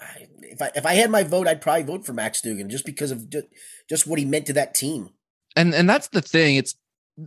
[0.42, 3.12] if I if I had my vote, I'd probably vote for Max Duggan just because
[3.12, 3.30] of
[3.90, 5.10] just, what he meant to that team.
[5.56, 6.58] And and that's the thing.
[6.58, 6.76] It's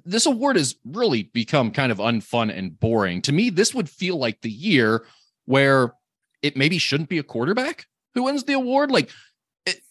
[0.05, 3.23] this award has really become kind of unfun and boring.
[3.23, 5.07] To me, this would feel like the year
[5.47, 5.95] where
[6.43, 8.91] it maybe shouldn't be a quarterback who wins the award.
[8.91, 9.11] Like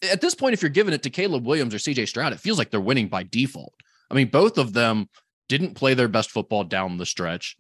[0.03, 2.57] at this point, if you're giving it to Caleb Williams or CJ Stroud, it feels
[2.57, 3.73] like they're winning by default.
[4.09, 5.09] I mean, both of them
[5.49, 7.57] didn't play their best football down the stretch.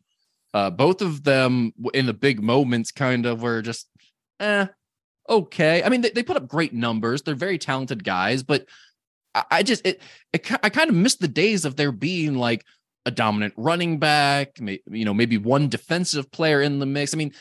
[0.53, 3.89] Uh, both of them in the big moments kind of were just,
[4.39, 4.67] eh,
[5.29, 5.83] okay.
[5.83, 7.21] I mean, they, they put up great numbers.
[7.21, 8.65] They're very talented guys, but
[9.51, 10.01] I, just, it,
[10.33, 12.65] it, I kind of missed the days of there being like
[13.05, 17.13] a dominant running back, you know, maybe one defensive player in the mix.
[17.13, 17.33] I mean,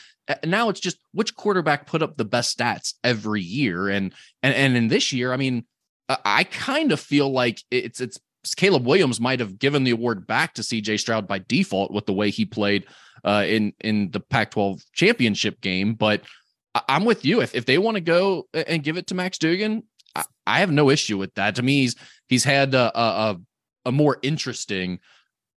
[0.45, 3.89] now it's just which quarterback put up the best stats every year.
[3.89, 5.65] And, and, and in this year, I mean,
[6.09, 8.17] I kind of feel like it's, it's
[8.55, 12.13] Caleb Williams might have given the award back to CJ Stroud by default with the
[12.13, 12.85] way he played
[13.23, 15.95] uh, in in the Pac-12 championship game.
[15.95, 16.21] But
[16.73, 17.41] I- am with you.
[17.41, 19.83] If if they want to go and give it to Max Duggan,
[20.17, 21.55] I, I, have no issue with that.
[21.55, 21.95] To me, he's
[22.27, 23.37] he's had a, a,
[23.85, 24.99] a more interesting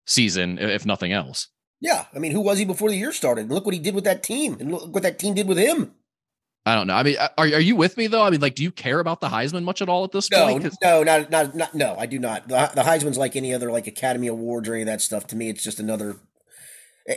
[0.06, 1.48] season, if nothing else.
[1.80, 3.42] Yeah, I mean, who was he before the year started?
[3.42, 5.58] And look what he did with that team, and look what that team did with
[5.58, 5.94] him.
[6.66, 6.94] I don't know.
[6.94, 8.22] I mean, uh, are, are you with me though?
[8.22, 10.46] I mean, like, do you care about the Heisman much at all at this no,
[10.46, 10.68] point?
[10.82, 12.48] No, not, not, not, no, I do not.
[12.48, 15.26] The, the Heisman's like any other like Academy Awards or any of that stuff.
[15.28, 16.16] To me, it's just another,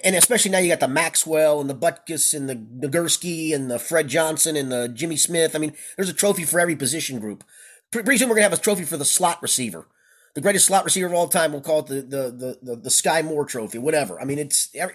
[0.03, 3.79] and especially now you got the Maxwell and the Butkus and the Nagurski and the
[3.79, 5.55] Fred Johnson and the Jimmy Smith.
[5.55, 7.43] I mean, there's a trophy for every position group.
[7.91, 9.87] Pretty soon we're gonna have a trophy for the slot receiver,
[10.33, 11.51] the greatest slot receiver of all time.
[11.51, 14.19] We'll call it the the the the, the Skyy Moore Trophy, whatever.
[14.19, 14.87] I mean, it's eh,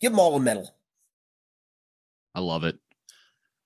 [0.00, 0.74] give them all a medal.
[2.34, 2.78] I love it.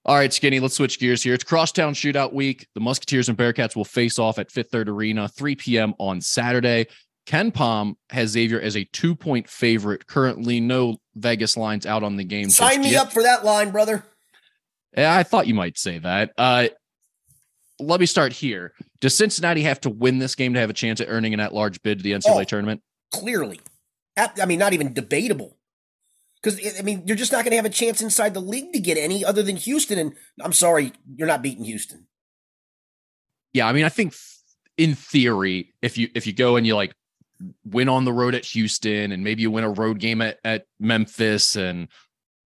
[0.06, 1.34] All right, Skinny, let's switch gears here.
[1.34, 2.66] It's Crosstown Shootout Week.
[2.74, 5.94] The Musketeers and Bearcats will face off at Fifth Third Arena, 3 p.m.
[5.98, 6.86] on Saturday.
[7.30, 10.08] KenPom has Xavier as a two point favorite.
[10.08, 12.50] Currently, no Vegas lines out on the game.
[12.50, 13.06] Sign me yet.
[13.06, 14.04] up for that line, brother.
[14.96, 16.32] Yeah, I thought you might say that.
[16.36, 16.68] Uh,
[17.78, 18.72] let me start here.
[19.00, 21.54] Does Cincinnati have to win this game to have a chance at earning an at
[21.54, 22.82] large bid to the NCAA oh, tournament?
[23.12, 23.60] Clearly.
[24.16, 25.56] I mean, not even debatable.
[26.42, 28.80] Because I mean, you're just not going to have a chance inside the league to
[28.80, 30.00] get any other than Houston.
[30.00, 32.08] And I'm sorry, you're not beating Houston.
[33.52, 34.14] Yeah, I mean, I think
[34.76, 36.92] in theory, if you if you go and you like
[37.64, 40.66] win on the road at Houston, and maybe you win a road game at, at
[40.78, 41.88] Memphis, and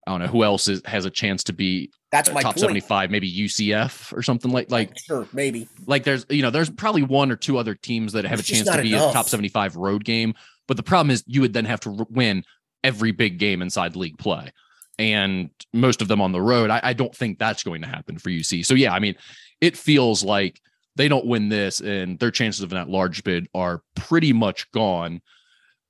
[0.06, 2.60] I don't know who else is, has a chance to be that's my top point.
[2.60, 7.02] 75 maybe ucf or something like like sure maybe like there's you know there's probably
[7.02, 9.10] one or two other teams that have it's a chance to be enough.
[9.10, 10.32] a top 75 road game
[10.68, 12.44] but the problem is you would then have to win
[12.84, 14.52] every big game inside league play
[14.98, 16.70] and most of them on the road.
[16.70, 18.64] I, I, don't think that's going to happen for UC.
[18.64, 19.16] So yeah, I mean,
[19.60, 20.60] it feels like
[20.96, 25.20] they don't win this and their chances of that large bid are pretty much gone.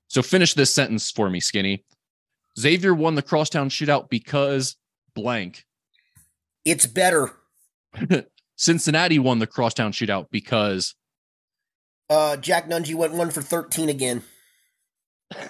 [0.09, 1.85] So finish this sentence for me, Skinny.
[2.59, 4.77] Xavier won the crosstown shootout because
[5.14, 5.64] blank.
[6.64, 7.31] It's better.
[8.57, 10.95] Cincinnati won the crosstown shootout because
[12.11, 14.23] uh Jack Nunge went one for 13 again.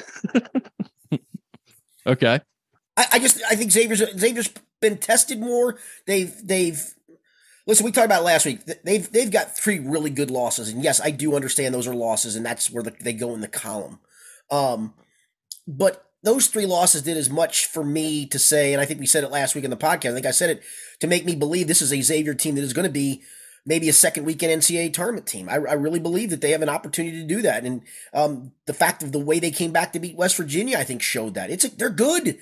[2.07, 2.41] Okay.
[2.97, 5.79] I, I just I think Xavier's Xavier's been tested more.
[6.07, 6.83] They've they've
[7.67, 7.85] listen.
[7.85, 8.61] We talked about last week.
[8.85, 12.37] They've they've got three really good losses, and yes, I do understand those are losses,
[12.37, 13.99] and that's where the, they go in the column.
[14.51, 14.95] Um,
[15.67, 19.07] but those three losses did as much for me to say, and I think we
[19.07, 20.11] said it last week in the podcast.
[20.11, 20.63] I think I said it
[21.01, 23.23] to make me believe this is a Xavier team that is going to be
[23.67, 25.49] maybe a second weekend NCAA tournament team.
[25.49, 28.75] I, I, really believe that they have an opportunity to do that, and um, the
[28.75, 31.51] fact of the way they came back to beat West Virginia, I think, showed that
[31.51, 32.39] it's a, they're good.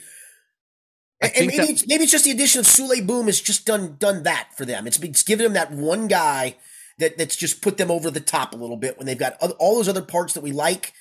[1.22, 3.96] And maybe that- it's, maybe it's just the addition of Souley Boum has just done
[3.98, 4.86] done that for them.
[4.86, 6.56] It's, it's given them that one guy
[6.98, 9.76] that that's just put them over the top a little bit when they've got all
[9.76, 10.92] those other parts that we like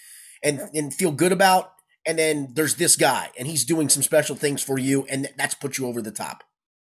[0.44, 1.74] and and feel good about.
[2.06, 5.54] And then there's this guy, and he's doing some special things for you, and that's
[5.54, 6.44] put you over the top.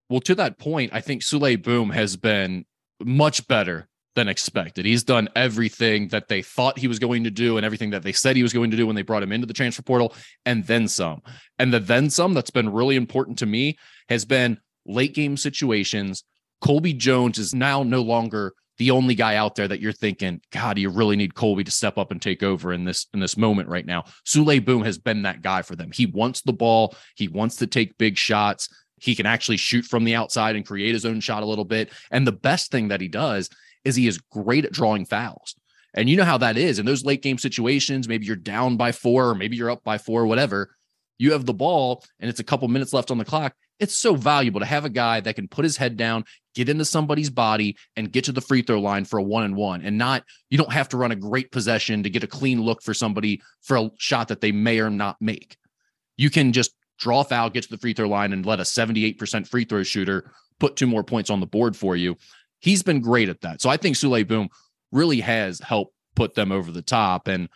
[0.09, 2.65] Well, to that point, I think Souley Boum has been
[3.01, 3.87] much better
[4.17, 4.83] than expected.
[4.83, 8.11] He's done everything that they thought he was going to do and everything that they
[8.11, 10.65] said he was going to do when they brought him into the transfer portal, and
[10.65, 11.21] then some.
[11.59, 13.77] And the then some that's been really important to me
[14.09, 16.23] has been late game situations.
[16.61, 20.75] Colby Jones is now no longer the only guy out there that you're thinking, God,
[20.75, 23.37] do you really need Colby to step up and take over in this in this
[23.37, 24.05] moment right now.
[24.25, 25.91] Souley Boum has been that guy for them.
[25.91, 28.67] He wants the ball, he wants to take big shots.
[28.99, 31.91] He can actually shoot from the outside and create his own shot a little bit.
[32.09, 33.47] And the best thing that he does
[33.87, 35.55] is he is great at drawing fouls.
[35.93, 38.07] And you know how that is in those late game situations.
[38.07, 40.75] Maybe you're down by four, or maybe you're up by four, whatever.
[41.17, 43.55] You have the ball and it's a couple minutes left on the clock.
[43.79, 46.85] It's so valuable to have a guy that can put his head down, get into
[46.85, 49.81] somebody's body, and get to the free throw line for a one and one.
[49.81, 52.83] And not, you don't have to run a great possession to get a clean look
[52.83, 55.57] for somebody for a shot that they may or not make.
[56.17, 59.47] You can just draw foul, get to the free throw line, and let a 78%
[59.47, 62.17] free throw shooter put two more points on the board for you.
[62.59, 63.61] He's been great at that.
[63.61, 64.49] So I think Souley Boum
[64.91, 67.27] really has helped put them over the top.
[67.27, 67.49] And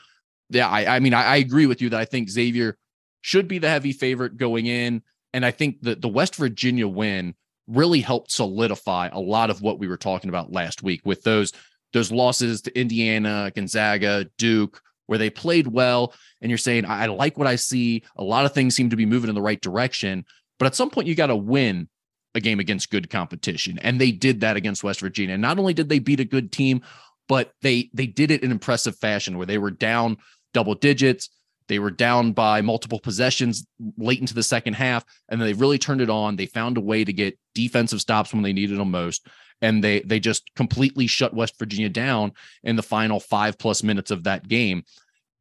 [0.49, 2.77] yeah, I, I mean, I, I, agree with you that I think Xavier
[3.21, 5.01] should be the heavy favorite going in.
[5.33, 7.35] And I think that the West Virginia win
[7.67, 11.53] really helped solidify a lot of what we were talking about last week with those
[11.93, 16.13] those losses to Indiana, Gonzaga, Duke, where they played well.
[16.41, 18.03] And you're saying, I, I like what I see.
[18.15, 20.25] A lot of things seem to be moving in the right direction.
[20.57, 21.89] But at some point, you got to win
[22.35, 23.79] a game against good competition.
[23.79, 25.33] And they did that against West Virginia.
[25.33, 26.81] And not only did they beat a good team,
[27.27, 30.17] but they they did it in impressive fashion where they were down
[30.53, 31.29] double digits.
[31.67, 33.65] They were down by multiple possessions
[33.97, 36.35] late into the second half, and then they really turned it on.
[36.35, 39.27] They found a way to get defensive stops when they needed them most,
[39.61, 44.11] and they they just completely shut West Virginia down in the final five plus minutes
[44.11, 44.83] of that game.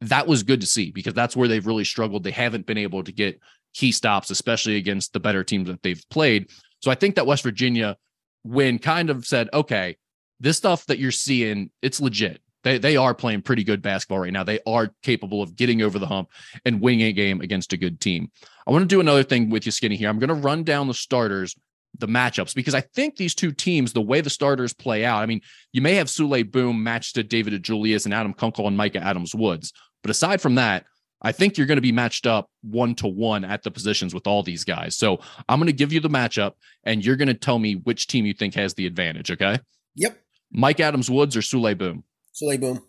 [0.03, 2.23] That was good to see because that's where they've really struggled.
[2.23, 3.41] They haven't been able to get
[3.75, 6.49] key stops, especially against the better teams that they've played.
[6.81, 7.97] So I think that West Virginia
[8.43, 9.97] when kind of said, okay,
[10.39, 12.41] this stuff that you're seeing, it's legit.
[12.63, 14.45] They, they are playing pretty good basketball right now.
[14.45, 16.31] They are capable of getting over the hump
[16.65, 18.31] and winning a game against a good team.
[18.67, 20.09] I want to do another thing with you, Skinny, here.
[20.09, 21.57] I'm going to run down the starters,
[21.99, 25.27] the matchups, because I think these two teams, the way the starters play out, I
[25.27, 25.41] mean,
[25.73, 29.35] you may have Souley Boum matched to David DeJulius and Adam Kunkel and Micah Adams
[29.35, 29.73] Woods.
[30.03, 30.85] But aside from that,
[31.23, 34.27] I think you're going to be matched up one to one at the positions with
[34.27, 34.97] all these guys.
[34.97, 36.53] So I'm going to give you the matchup
[36.85, 39.31] and you're going to tell me which team you think has the advantage.
[39.31, 39.59] Okay.
[39.97, 40.19] Yep.
[40.51, 42.05] Mike Adams Woods or Souley Boum?
[42.35, 42.81] Souley Boum.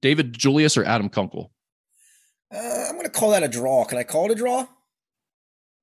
[0.00, 1.52] David DeJulius or Adam Kunkel?
[2.54, 3.84] Uh, I'm going to call that a draw.
[3.84, 4.66] Can I call it a draw?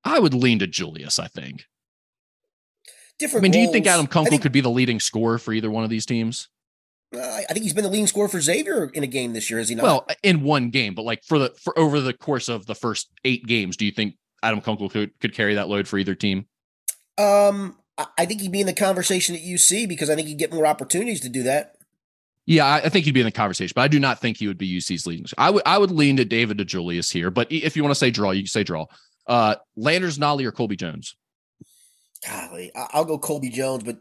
[0.03, 1.65] I would lean to Julius, I think.
[3.19, 3.41] Different.
[3.41, 5.71] I mean, do you think Adam Kunkel think, could be the leading scorer for either
[5.71, 6.49] one of these teams?
[7.13, 9.59] Uh, I think he's been the leading scorer for Xavier in a game this year,
[9.59, 9.83] is he not?
[9.83, 13.09] Well, in one game, but like for the for over the course of the first
[13.23, 16.47] eight games, do you think Adam Kunkel could could carry that load for either team?
[17.17, 17.77] Um,
[18.17, 20.65] I think he'd be in the conversation at UC because I think he'd get more
[20.65, 21.75] opportunities to do that.
[22.45, 24.57] Yeah, I think he'd be in the conversation, but I do not think he would
[24.57, 25.25] be UC's leading.
[25.37, 28.11] I would I would lean to David DeJulius here, but if you want to say
[28.11, 28.85] draw, you can say draw.
[29.25, 31.15] Uh, Landers Nolley or Colby Jones.
[32.27, 33.97] Golly, I'll go Colby Jones, but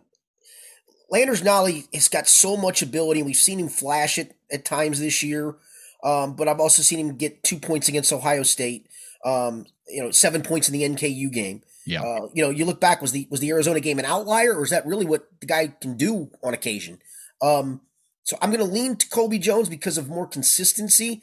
[1.11, 3.23] Landers Nolley has got so much ability.
[3.23, 5.57] We've seen him flash it at times this year,
[6.03, 8.87] um, but I've also seen him get two points against Ohio State.
[9.25, 11.63] Um, you know, seven points in the NKU game.
[11.87, 12.03] Yeah.
[12.03, 14.65] Uh, you know, you look back was the was the Arizona game an outlier, or
[14.65, 17.01] is that really what the guy can do on occasion?
[17.43, 17.83] Um,
[18.23, 21.23] so I'm going to lean to Colby Jones because of more consistency.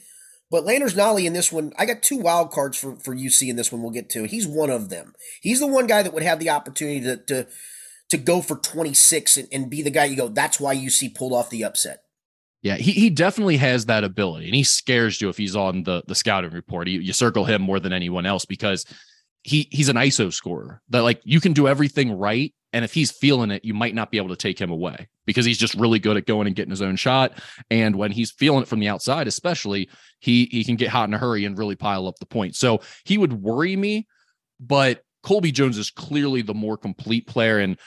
[0.51, 3.55] But Landers Nolley in this one, I got two wild cards for, for UC in
[3.55, 3.81] this one.
[3.81, 4.25] We'll get to.
[4.25, 5.15] He's one of them.
[5.41, 7.47] He's the one guy that would have the opportunity to to,
[8.11, 10.27] to go for 26 and, and be the guy you go.
[10.27, 12.03] That's why UC pulled off the upset.
[12.61, 16.03] Yeah, he, he definitely has that ability, and he scares you if he's on the
[16.07, 16.87] the scouting report.
[16.87, 18.85] You, you circle him more than anyone else because
[19.41, 22.53] he he's an ISO scorer that like you can do everything right.
[22.73, 25.43] And if he's feeling it, you might not be able to take him away because
[25.43, 27.33] he's just really good at going and getting his own shot.
[27.69, 31.15] And when he's feeling it from the outside, especially, he he can get hot in
[31.15, 32.59] a hurry and really pile up the points.
[32.59, 34.07] So he would worry me,
[34.59, 37.59] but Colby Jones is clearly the more complete player.
[37.59, 37.77] And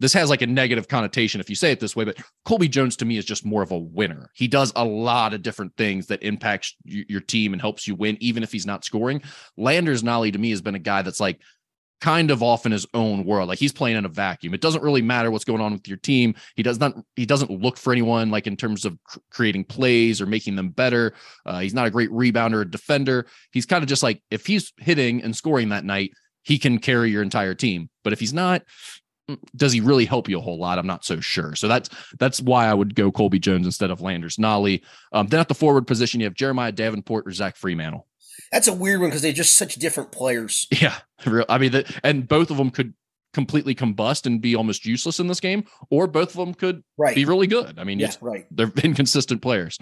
[0.00, 2.96] this has like a negative connotation if you say it this way, but Colby Jones
[2.96, 4.30] to me is just more of a winner.
[4.34, 8.16] He does a lot of different things that impacts your team and helps you win,
[8.20, 9.22] even if he's not scoring.
[9.56, 11.40] Landers Nolley to me has been a guy that's like
[12.00, 13.48] kind of off in his own world.
[13.48, 14.54] Like he's playing in a vacuum.
[14.54, 16.34] It doesn't really matter what's going on with your team.
[16.54, 16.94] He does not.
[17.16, 20.70] He doesn't look for anyone like in terms of cr- creating plays or making them
[20.70, 21.14] better.
[21.44, 23.26] Uh, he's not a great rebounder or defender.
[23.52, 27.10] He's kind of just like if he's hitting and scoring that night, he can carry
[27.10, 27.90] your entire team.
[28.04, 28.62] But if he's not,
[29.54, 30.78] does he really help you a whole lot?
[30.78, 31.54] I'm not so sure.
[31.54, 34.82] So that's that's why I would go Colby Jones instead of Landers Nolley.
[35.12, 38.04] Um, then at the forward position, you have Jeremiah Davenport or Zach Freemantle.
[38.52, 40.66] That's a weird one because they're just such different players.
[40.80, 40.94] Yeah,
[41.48, 42.94] I mean, the, and both of them could
[43.34, 47.14] completely combust and be almost useless in this game, or both of them could right.
[47.14, 47.78] be really good.
[47.78, 48.46] I mean, yeah, right.
[48.50, 49.78] They're inconsistent players.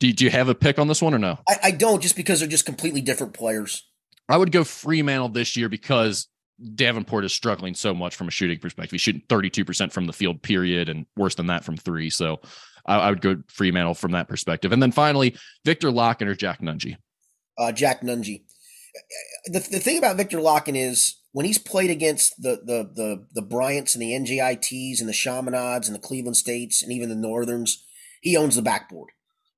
[0.00, 1.38] Do, do you have a pick on this one or no?
[1.48, 3.84] I, I don't, just because they're just completely different players.
[4.28, 6.28] I would go Freemantle this year because
[6.74, 8.92] Davenport is struggling so much from a shooting perspective.
[8.92, 12.10] He's shooting 32% from the field, period, and worse than that from three.
[12.10, 12.40] So
[12.86, 14.72] I, I would go Freemantle from that perspective.
[14.72, 16.96] And then finally, Viktor Lakhin or Jack Nunge.
[17.56, 18.42] Uh, Jack Nunge.
[19.46, 23.42] The, the thing about Viktor Lakhin is when he's played against the the the the
[23.42, 27.84] Bryants and the NJITs and the Chaminades and the Cleveland States and even the Northerns,
[28.20, 29.10] he owns the backboard.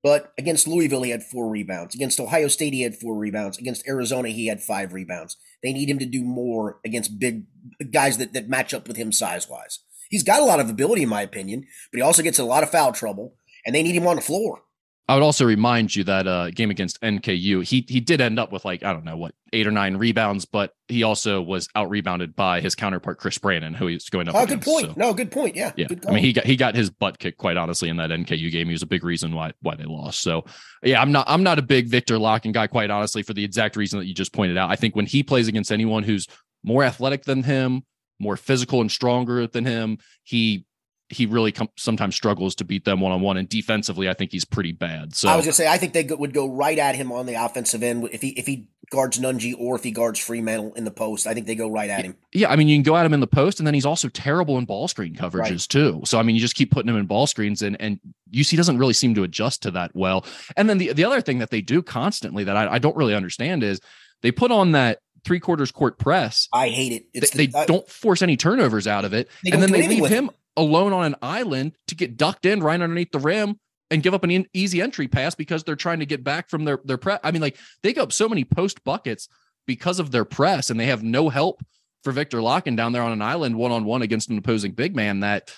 [0.02, 1.94] But against Louisville, he had four rebounds.
[1.94, 3.58] Against Ohio State, he had four rebounds.
[3.58, 5.36] Against Arizona, he had five rebounds.
[5.62, 7.44] They need him to do more against big
[7.92, 9.80] guys that, that match up with him size wise.
[10.08, 12.62] He's got a lot of ability, in my opinion, but he also gets a lot
[12.62, 14.62] of foul trouble, and they need him on the floor.
[15.08, 18.52] I would also remind you that uh, game against NKU, he he did end up
[18.52, 21.90] with like I don't know what eight or nine rebounds, but he also was out
[21.90, 24.36] rebounded by his counterpart Chris Brandon, who he's going up.
[24.36, 24.86] Oh, against, good point.
[24.86, 24.94] So.
[24.96, 25.56] No, good point.
[25.56, 25.88] Yeah, yeah.
[26.06, 28.68] I mean, he got he got his butt kicked quite honestly in that NKU game.
[28.68, 30.22] He was a big reason why why they lost.
[30.22, 30.44] So
[30.84, 33.74] yeah, I'm not I'm not a big Victor Lakhin guy, quite honestly, for the exact
[33.74, 34.70] reason that you just pointed out.
[34.70, 36.28] I think when he plays against anyone who's
[36.62, 37.82] more athletic than him,
[38.20, 40.66] more physical and stronger than him, he
[41.10, 43.36] he really com- sometimes struggles to beat them one on one.
[43.36, 45.14] And defensively, I think he's pretty bad.
[45.14, 47.34] So I was gonna say I think they would go right at him on the
[47.34, 50.90] offensive end if he if he guards Nunge or if he guards Freemantle in the
[50.90, 51.26] post.
[51.26, 52.16] I think they go right at him.
[52.32, 54.08] Yeah, I mean you can go at him in the post, and then he's also
[54.08, 55.68] terrible in ball screen coverages right.
[55.68, 56.00] too.
[56.04, 57.98] So I mean you just keep putting him in ball screens, and and
[58.32, 60.24] UC doesn't really seem to adjust to that well.
[60.56, 63.14] And then the the other thing that they do constantly that I, I don't really
[63.14, 63.80] understand is
[64.22, 66.48] they put on that three quarters court press.
[66.52, 67.06] I hate it.
[67.12, 69.86] It's they, the, they uh, don't force any turnovers out of it, and then they
[69.88, 73.58] leave him alone on an island to get ducked in right underneath the rim
[73.90, 76.80] and give up an easy entry pass because they're trying to get back from their
[76.84, 77.20] their press.
[77.24, 79.28] I mean, like they go up so many post buckets
[79.66, 81.62] because of their press, and they have no help
[82.02, 84.96] for Victor Lakhin down there on an island one on one against an opposing big
[84.96, 85.20] man.
[85.20, 85.54] That,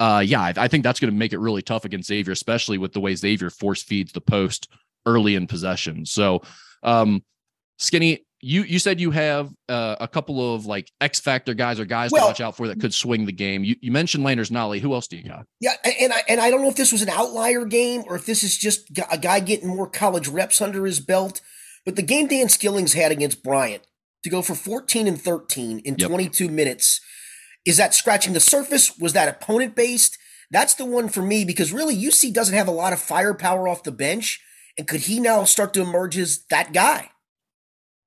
[0.00, 2.78] uh, yeah, I, I think that's going to make it really tough against Xavier, especially
[2.78, 4.68] with the way Xavier force feeds the post
[5.06, 6.06] early in possession.
[6.06, 6.42] So,
[6.82, 7.22] um,
[7.78, 11.84] Skinny, you you said you have uh, a couple of like X factor guys or
[11.84, 13.64] guys well, to watch out for that could swing the game.
[13.64, 14.80] You, you mentioned Landers Nolley.
[14.80, 15.46] Who else do you got?
[15.60, 18.26] Yeah, and I and I don't know if this was an outlier game or if
[18.26, 21.40] this is just a guy getting more college reps under his belt.
[21.84, 23.82] But the game Dan Skillings had against Bryant
[24.22, 26.08] to go for 14 and 13 in yep.
[26.08, 27.00] 22 minutes
[27.64, 28.96] is that scratching the surface?
[28.98, 30.18] Was that opponent based?
[30.50, 33.82] That's the one for me because really UC doesn't have a lot of firepower off
[33.82, 34.40] the bench,
[34.76, 37.10] and could he now start to emerge as that guy?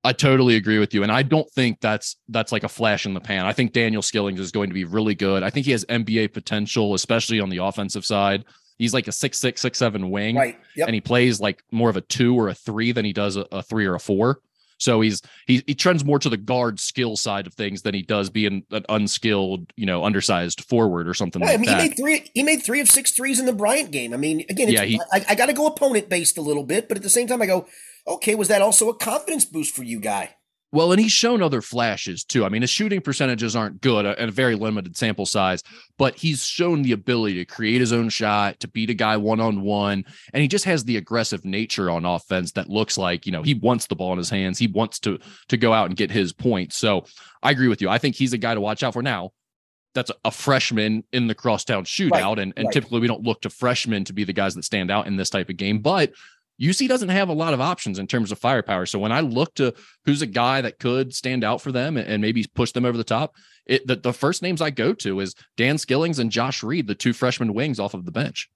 [0.07, 3.13] I totally agree with you, and I don't think that's that's like a flash in
[3.13, 3.45] the pan.
[3.45, 5.43] I think Daniel Skillings is going to be really good.
[5.43, 8.45] I think he has NBA potential, especially on the offensive side.
[8.77, 10.57] He's like a six six six seven wing, right?
[10.77, 10.87] Yep.
[10.87, 13.45] And he plays like more of a two or a three than he does a,
[13.51, 14.39] a three or a four.
[14.77, 18.01] So he's he he trends more to the guard skill side of things than he
[18.01, 21.81] does being an unskilled, you know, undersized forward or something yeah, like I mean, that.
[21.81, 22.31] He made three.
[22.33, 24.13] He made three of six threes in the Bryant game.
[24.13, 26.87] I mean, again, yeah, he, I, I got to go opponent based a little bit,
[26.87, 27.67] but at the same time, I go,
[28.07, 30.35] okay, was that also a confidence boost for you, guy?
[30.73, 32.43] Well, and he's shown other flashes too.
[32.43, 35.63] I mean, his shooting percentages aren't good uh, and a very limited sample size,
[35.97, 39.39] but he's shown the ability to create his own shot, to beat a guy one
[39.39, 40.03] on one.
[40.33, 43.53] And he just has the aggressive nature on offense that looks like, you know, he
[43.53, 44.59] wants the ball in his hands.
[44.59, 46.77] He wants to to go out and get his points.
[46.77, 47.05] So
[47.41, 47.87] I agree with you.
[47.87, 49.31] I think he's a guy to watch out for now.
[49.95, 52.11] That's a freshman in the crosstown shootout.
[52.11, 52.73] Right, and, and right.
[52.73, 55.29] typically we don't look to freshmen to be the guys that stand out in this
[55.29, 55.79] type of game.
[55.79, 56.11] But
[56.61, 58.85] UC doesn't have a lot of options in terms of firepower.
[58.85, 59.73] So when I look to
[60.05, 63.03] who's a guy that could stand out for them and, maybe push them over the
[63.03, 66.87] top, it, the, the first names I go to is Dan Skillings and Josh Reed,
[66.87, 68.49] the two freshman wings off of the bench.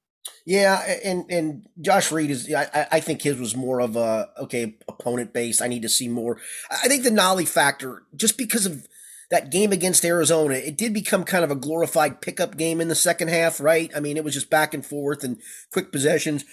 [0.45, 4.75] Yeah, and and Josh Reed is I I think his was more of a okay
[4.87, 5.61] opponent base.
[5.61, 6.37] I need to see more.
[6.69, 8.85] I think the Nolley factor, just because of
[9.31, 12.95] that game against Arizona, it did become kind of a glorified pickup game in the
[12.95, 13.89] second half, right?
[13.95, 16.43] I mean, it was just back and forth and quick possessions.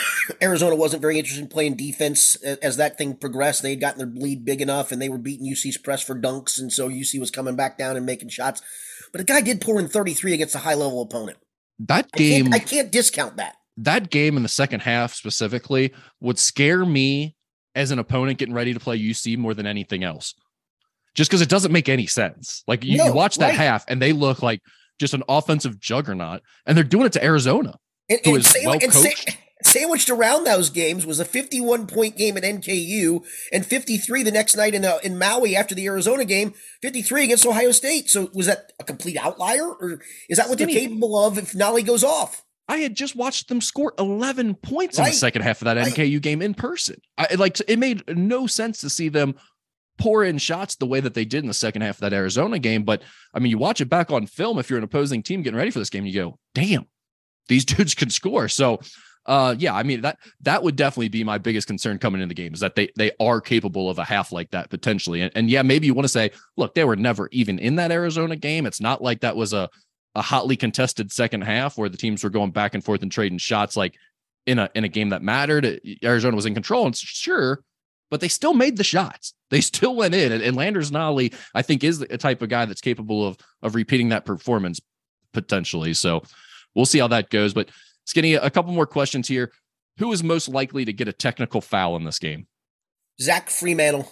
[0.42, 3.62] Arizona wasn't very interested in playing defense as that thing progressed.
[3.62, 6.58] They had gotten their lead big enough and they were beating UC's press for dunks,
[6.58, 8.62] and so UC was coming back down and making shots.
[9.12, 11.38] But a guy did pour in 33 against a high level opponent.
[11.78, 13.56] That game, I can't, I can't discount that.
[13.76, 17.36] That game in the second half specifically would scare me
[17.74, 20.34] as an opponent getting ready to play UC more than anything else
[21.14, 22.62] just because it doesn't make any sense.
[22.66, 23.54] Like you, no, you watch that right.
[23.54, 24.60] half and they look like
[24.98, 27.74] just an offensive juggernaut, and they're doing it to Arizona,
[28.08, 29.36] and, who is well coached.
[29.66, 34.56] Sandwiched around those games was a 51 point game at NKU and 53 the next
[34.56, 38.08] night in uh, in Maui after the Arizona game, 53 against Ohio State.
[38.08, 40.74] So was that a complete outlier, or is that what Skinny.
[40.74, 42.44] they're capable of if Nolley goes off?
[42.68, 45.06] I had just watched them score 11 points right.
[45.06, 45.92] in the second half of that right.
[45.92, 46.96] NKU game in person.
[47.18, 49.34] I like it made no sense to see them
[49.98, 52.58] pour in shots the way that they did in the second half of that Arizona
[52.58, 52.84] game.
[52.84, 53.02] But
[53.34, 55.70] I mean, you watch it back on film if you're an opposing team getting ready
[55.70, 56.86] for this game, you go, damn,
[57.48, 58.48] these dudes can score.
[58.48, 58.80] So
[59.26, 62.34] uh yeah, I mean that that would definitely be my biggest concern coming in the
[62.34, 65.22] game is that they they are capable of a half like that potentially.
[65.22, 67.92] And, and yeah, maybe you want to say, look, they were never even in that
[67.92, 68.66] Arizona game.
[68.66, 69.68] It's not like that was a
[70.14, 73.38] a hotly contested second half where the teams were going back and forth and trading
[73.38, 73.94] shots like
[74.46, 75.80] in a in a game that mattered.
[76.04, 77.62] Arizona was in control and sure,
[78.10, 79.34] but they still made the shots.
[79.52, 80.32] They still went in.
[80.32, 83.74] And, and Landers Nolley, I think, is a type of guy that's capable of of
[83.74, 84.80] repeating that performance
[85.34, 85.92] potentially.
[85.92, 86.22] So
[86.74, 87.52] we'll see how that goes.
[87.52, 87.68] But
[88.04, 89.52] Skinny, a couple more questions here.
[89.98, 92.46] Who is most likely to get a technical foul in this game?
[93.20, 94.08] Zach Freemantle.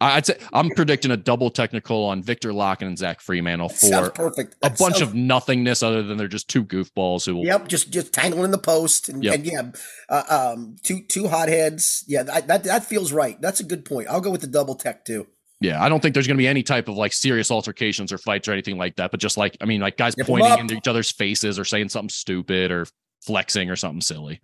[0.00, 4.54] I'd say I'm predicting a double technical on Victor Lakhin and Zach Freemantle for perfect.
[4.62, 7.44] a bunch of nothingness other than they're just two goofballs who will.
[7.44, 9.34] Yep, just just tangling in the post and, yep.
[9.34, 9.70] and yeah,
[10.08, 12.04] uh, um, two two hotheads.
[12.06, 13.40] Yeah, that, that that feels right.
[13.40, 14.06] That's a good point.
[14.08, 15.26] I'll go with the double tech too.
[15.60, 18.18] Yeah, I don't think there's going to be any type of like serious altercations or
[18.18, 19.10] fights or anything like that.
[19.10, 22.10] But just like I mean, like guys pointing into each other's faces or saying something
[22.10, 22.86] stupid or
[23.22, 24.40] flexing or something silly.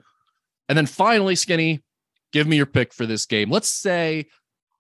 [0.68, 1.82] And then finally, Skinny,
[2.32, 3.50] give me your pick for this game.
[3.50, 4.26] Let's say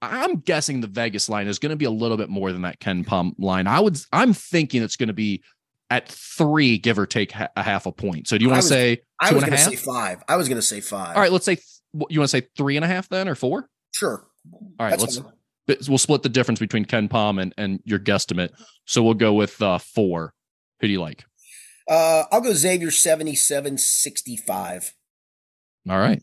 [0.02, 2.80] I'm guessing the Vegas line is going to be a little bit more than that
[2.80, 3.66] KenPom line.
[3.66, 5.42] I would, I'm thinking it's going to be
[5.90, 8.28] at three, give or take a half a point.
[8.28, 10.22] So do you want to say I was going to say five.
[10.28, 11.14] I was going to say five.
[11.16, 11.58] All right, let's say
[11.92, 13.68] you want to say three and a half then, or four?
[13.92, 14.26] Sure.
[14.52, 15.22] All right, That's let's
[15.88, 18.50] we'll split the difference between KenPom and and your guesstimate.
[18.84, 20.34] So we'll go with uh, four.
[20.80, 21.24] Who do you like?
[21.88, 24.94] Uh, I'll go Xavier 77 65.
[25.88, 26.22] All right.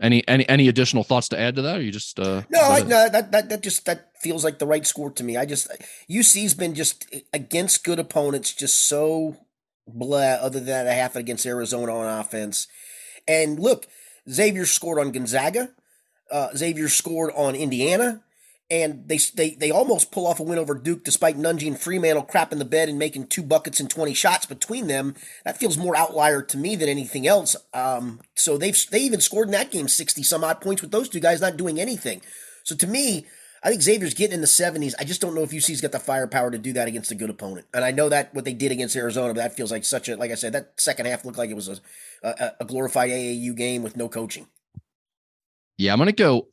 [0.00, 1.78] Any any any additional thoughts to add to that?
[1.78, 4.66] Or you just uh, no, I, no that that that just that feels like the
[4.66, 5.36] right score to me.
[5.36, 5.68] I just
[6.08, 9.36] UC's been just against good opponents, just so
[9.86, 10.18] blah.
[10.18, 12.66] Other than that, a half against Arizona on offense,
[13.28, 13.86] and look,
[14.28, 15.70] Xavier scored on Gonzaga.
[16.30, 18.23] Uh, Xavier scored on Indiana
[18.70, 22.30] and they they they almost pull off a win over Duke despite Nunge and Freemantle
[22.30, 25.14] crapping the bed and making two buckets and 20 shots between them.
[25.44, 27.56] That feels more outlier to me than anything else.
[27.74, 31.08] Um, so they've they even scored in that game 60 some odd points with those
[31.08, 32.22] two guys not doing anything.
[32.62, 33.26] So to me,
[33.62, 34.94] I think Xavier's getting in the 70s.
[34.98, 37.30] I just don't know if UC's got the firepower to do that against a good
[37.30, 37.66] opponent.
[37.72, 40.16] And I know that what they did against Arizona, but that feels like such a
[40.16, 41.78] like I said, that second half looked like it was a
[42.22, 44.48] a, a glorified AAU game with no coaching.
[45.76, 46.48] Yeah, I'm gonna go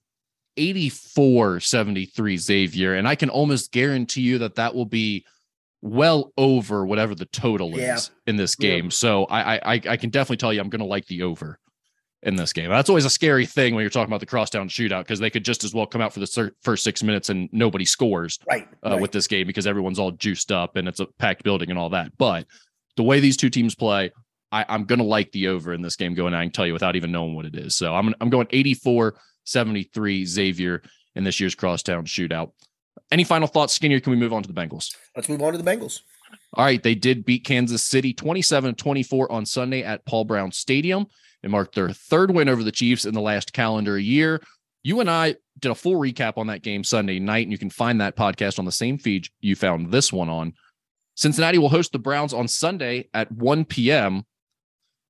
[0.58, 2.96] 84 73 Xavier.
[2.96, 5.26] And I can almost guarantee you that that will be
[5.82, 7.96] well over whatever the total yeah.
[7.96, 8.86] is in this game.
[8.86, 8.92] Yeah.
[8.92, 11.60] So I, I I can definitely tell you I'm going to like the over
[12.24, 12.70] in this game.
[12.70, 15.44] That's always a scary thing when you're talking about the crosstown shootout because they could
[15.44, 18.92] just as well come out for the first six minutes and nobody scores right, uh,
[18.92, 19.02] right.
[19.02, 21.90] with this game because everyone's all juiced up and it's a packed building and all
[21.90, 22.16] that.
[22.18, 22.46] But
[22.96, 24.12] the way these two teams play,
[24.52, 26.34] I, am going to like the over in this game going.
[26.34, 27.76] I can tell you without even knowing what it is.
[27.76, 30.82] So I'm I'm going 84 73 Xavier
[31.16, 32.52] in this year's crosstown shootout.
[33.12, 34.00] Any final thoughts, Skinner?
[34.00, 34.96] Can we move on to the Bengals?
[35.16, 36.02] Let's move on to the Bengals.
[36.54, 36.82] All right.
[36.82, 41.08] They did beat Kansas City 27 24 on Sunday at Paul Brown Stadium.
[41.44, 44.42] It marked their third win over the Chiefs in the last calendar year.
[44.84, 47.70] You and I did a full recap on that game Sunday night, and you can
[47.70, 50.54] find that podcast on the same feed you found this one on.
[51.16, 54.24] Cincinnati will host the Browns on Sunday at 1 p.m.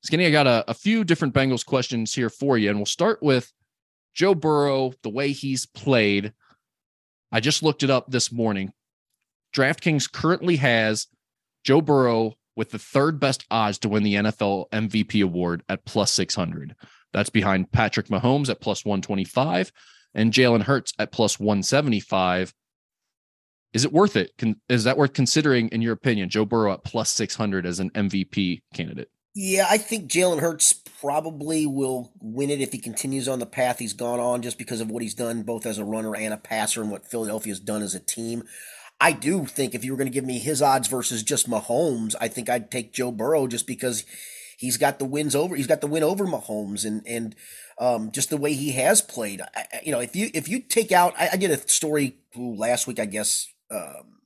[0.04, 3.22] Skinny, I got a, a few different Bengals questions here for you, and we'll start
[3.22, 3.52] with
[4.14, 6.34] Joe Burrow, the way he's played,
[7.32, 8.74] I just looked it up this morning.
[9.56, 11.08] DraftKings currently has
[11.64, 16.12] Joe Burrow with the third best odds to win the NFL MVP award at plus
[16.14, 16.76] 600.
[17.14, 19.72] That's behind Patrick Mahomes at plus 125
[20.14, 22.54] and Jalen Hurts at plus 175.
[23.74, 24.32] Is it worth it?
[24.68, 28.62] Is that worth considering, in your opinion, Joe Burrow at plus 600 as an MVP
[28.74, 29.10] candidate?
[29.34, 33.80] Yeah, I think Jalen Hurts probably will win it if he continues on the path
[33.80, 36.38] he's gone on, just because of what he's done both as a runner and a
[36.38, 38.44] passer, and what Philadelphia's done as a team.
[39.00, 42.14] I do think if you were going to give me his odds versus just Mahomes,
[42.20, 44.06] I think I'd take Joe Burrow just because
[44.58, 45.56] he's got the wins over.
[45.56, 47.34] He's got the win over Mahomes, and and
[47.80, 49.42] um, just the way he has played.
[49.56, 52.86] I, you know, if you if you take out, I, I did a story last
[52.86, 54.20] week, I guess, um,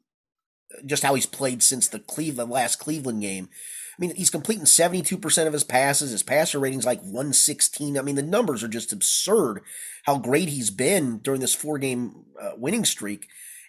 [0.84, 3.50] just how he's played since the Cleveland last Cleveland game.
[3.98, 6.12] I mean, he's completing 72% of his passes.
[6.12, 7.98] His passer rating's like 116.
[7.98, 9.62] I mean, the numbers are just absurd
[10.04, 13.28] how great he's been during this four game uh, winning streak.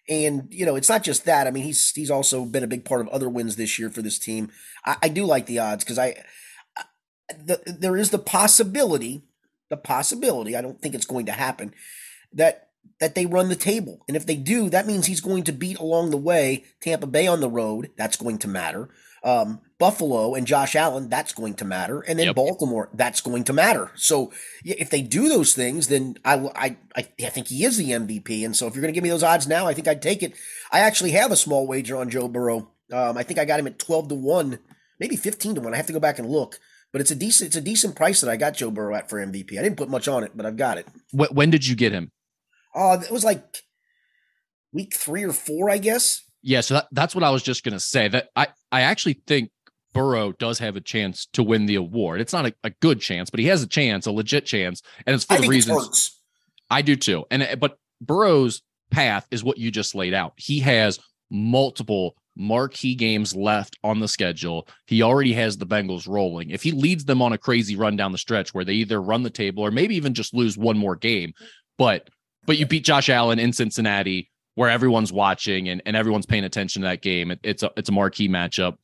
[0.09, 1.47] And, you know, it's not just that.
[1.47, 4.03] I mean, he's he's also been a big part of other wins this year for
[4.03, 4.51] this team.
[4.85, 6.23] I, I do like the odds because I,
[6.77, 6.85] I
[7.45, 9.23] the, there is the possibility
[9.69, 11.75] the possibility, I don't think it's going to happen,
[12.33, 12.69] that
[13.01, 14.05] that they run the table.
[14.07, 17.27] And if they do, that means he's going to beat along the way Tampa Bay
[17.27, 17.91] on the road.
[17.99, 18.89] That's going to matter.
[19.25, 22.01] Um, Buffalo and Josh Allen, that's going to matter.
[22.01, 22.37] And then yep.
[22.37, 23.91] Baltimore, that's going to matter.
[23.95, 24.33] So
[24.65, 28.45] if they do those things, then I, I, I think he is the MVP.
[28.45, 30.23] And so if you're going to give me those odds now, I think I'd take
[30.23, 30.35] it.
[30.73, 32.71] I actually have a small wager on Joe Burrow.
[32.93, 34.59] Um, I think I got him at 12 to 1,
[34.99, 35.75] maybe 15 to 1.
[35.75, 36.59] I have to go back and look.
[36.93, 39.19] But it's a decent it's a decent price that I got Joe Burrow at for
[39.19, 39.59] MVP.
[39.59, 40.87] I didn't put much on it, but I've got it.
[41.13, 42.11] When did you get him?
[42.75, 43.43] Oh, uh, it was like
[44.73, 46.23] week three or four, I guess.
[46.43, 48.09] Yeah, so that, that's what I was just gonna say.
[48.09, 49.51] That I I actually think
[49.97, 52.21] Burrow does have a chance to win the award.
[52.21, 55.15] It's not a, a good chance, but he has a chance, a legit chance, and
[55.15, 56.21] it's for the reasons
[56.71, 57.25] I do too.
[57.31, 60.35] And eh, but Burrow's path is what you just laid out.
[60.37, 60.99] He has
[61.31, 64.69] multiple marquee games left on the schedule.
[64.87, 66.51] He already has the Bengals rolling.
[66.51, 69.23] If he leads them on a crazy run down the stretch where they either run
[69.23, 71.33] the table or maybe even just lose one more game,
[71.79, 72.09] but
[72.45, 76.83] but you beat Josh Allen in Cincinnati where everyone's watching and, and everyone's paying attention
[76.83, 77.31] to that game.
[77.31, 78.77] It, it's a it's a marquee matchup.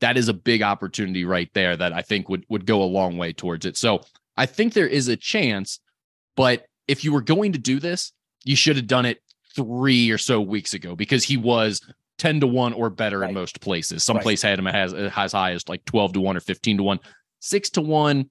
[0.00, 3.16] That is a big opportunity right there that I think would would go a long
[3.16, 3.76] way towards it.
[3.76, 4.02] So
[4.36, 5.80] I think there is a chance,
[6.36, 8.12] but if you were going to do this,
[8.44, 9.20] you should have done it
[9.54, 11.80] three or so weeks ago because he was
[12.18, 13.28] 10 to 1 or better right.
[13.28, 14.04] in most places.
[14.04, 14.22] Some right.
[14.22, 17.00] place had him as, as high as like 12 to 1 or 15 to 1.
[17.40, 18.30] 6 to 1.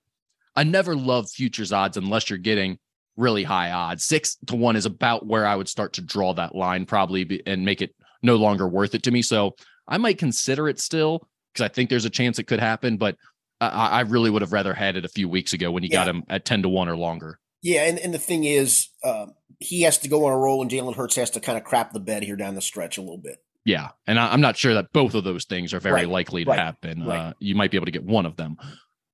[0.55, 2.79] I never love futures odds unless you're getting
[3.15, 4.05] really high odds.
[4.05, 7.65] 6 to 1 is about where I would start to draw that line probably and
[7.65, 9.21] make it no longer worth it to me.
[9.21, 9.55] So
[9.87, 13.17] I might consider it still because I think there's a chance it could happen, but
[13.59, 16.05] I, I really would have rather had it a few weeks ago when you yeah.
[16.05, 17.39] got him at 10 to 1 or longer.
[17.63, 20.69] Yeah, and, and the thing is, um, he has to go on a roll, and
[20.69, 23.17] Jalen Hurts has to kind of crap the bed here down the stretch a little
[23.17, 23.43] bit.
[23.65, 26.09] Yeah, and I, am not sure that both of those things are very right.
[26.09, 26.59] likely to right.
[26.59, 27.03] happen.
[27.03, 27.17] Right.
[27.17, 28.57] Uh, you might be able to get one of them.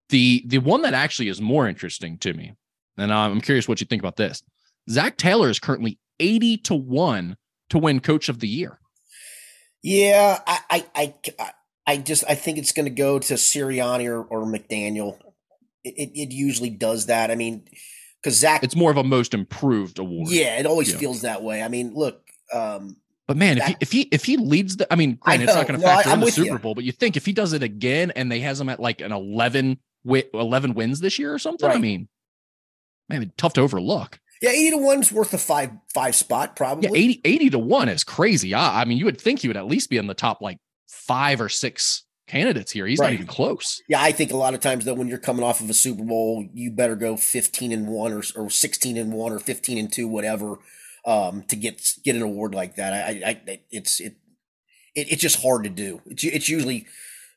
[0.09, 2.53] The the one that actually is more interesting to me,
[2.97, 4.43] and I'm curious what you think about this.
[4.89, 7.37] Zac Taylor is currently 80 to one
[7.69, 8.79] to win Coach of the Year.
[9.81, 11.51] Yeah, I I I,
[11.85, 15.17] I just I think it's going to go to Sirianni or, or McDaniel.
[15.83, 17.29] It, it, it usually does that.
[17.29, 17.63] I mean,
[18.21, 20.29] because Zac, it's more of a most improved award.
[20.29, 20.97] Yeah, it always yeah.
[20.97, 21.61] feels that way.
[21.61, 22.21] I mean, look,
[22.53, 22.95] um,
[23.27, 25.67] but man, if he if he if he leads the, I mean, granted, it's not
[25.67, 26.59] going to factor no, in the Super you.
[26.59, 29.01] Bowl, but you think if he does it again and they has him at like
[29.01, 31.77] an 11, 11 wins this year or something, right.
[31.77, 32.07] I mean,
[33.09, 34.19] man, tough to overlook.
[34.41, 36.89] Yeah, 80 to 1 is worth a five five spot, probably.
[36.89, 38.53] Yeah, 80, 80 to 1 is crazy.
[38.53, 40.57] I, I mean, you would think he would at least be in the top like
[40.93, 42.87] five or six candidates here.
[42.87, 43.07] He's right.
[43.07, 43.81] not even close.
[43.89, 46.03] Yeah, I think a lot of times though, when you're coming off of a Super
[46.03, 49.91] Bowl, you better go 15 and 1 or, or 16 and 1 or 15 and
[49.91, 50.59] 2, whatever
[51.05, 52.93] um, to get get an award like that.
[52.93, 54.15] I, I it's it,
[54.95, 56.01] it, it's just hard to do.
[56.05, 56.87] It's it's usually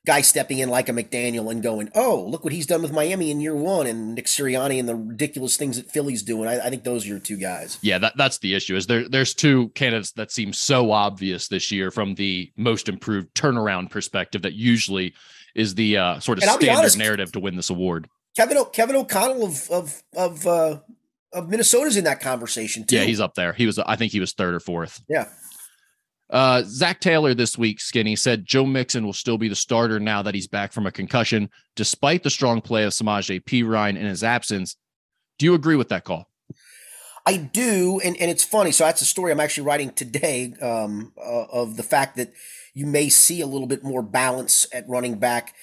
[0.07, 3.31] guys stepping in like a McDaniel and going, "Oh, look what he's done with Miami
[3.31, 6.49] in year one," and Nick Sirianni and the ridiculous things that Philly's doing.
[6.49, 7.79] I, I think those are your two guys.
[7.83, 8.77] Yeah, that that's the issue.
[8.77, 13.35] Is there there's two candidates that seem so obvious this year from the most improved
[13.35, 15.13] turnaround perspective that usually
[15.55, 18.09] is the uh, sort of standard honest, narrative to win this award.
[18.37, 20.79] Kevin o- Kevin O'Connell of of of uh,
[21.33, 22.97] of Minnesota's in that conversation too.
[22.97, 23.53] Yeah, he's up there.
[23.53, 25.03] He was, I think he was third or fourth.
[25.09, 25.29] Yeah.
[26.29, 30.23] Uh, Zac Taylor this week, Skinny said Joe Mixon will still be the starter now
[30.23, 34.25] that he's back from a concussion, despite the strong play of Samaje Perine in his
[34.25, 34.77] absence.
[35.39, 36.29] Do you agree with that call?
[37.25, 38.73] I do, and, and it's funny.
[38.73, 42.33] So that's a story I'm actually writing today um, uh, of the fact that
[42.73, 45.55] you may see a little bit more balance at running back.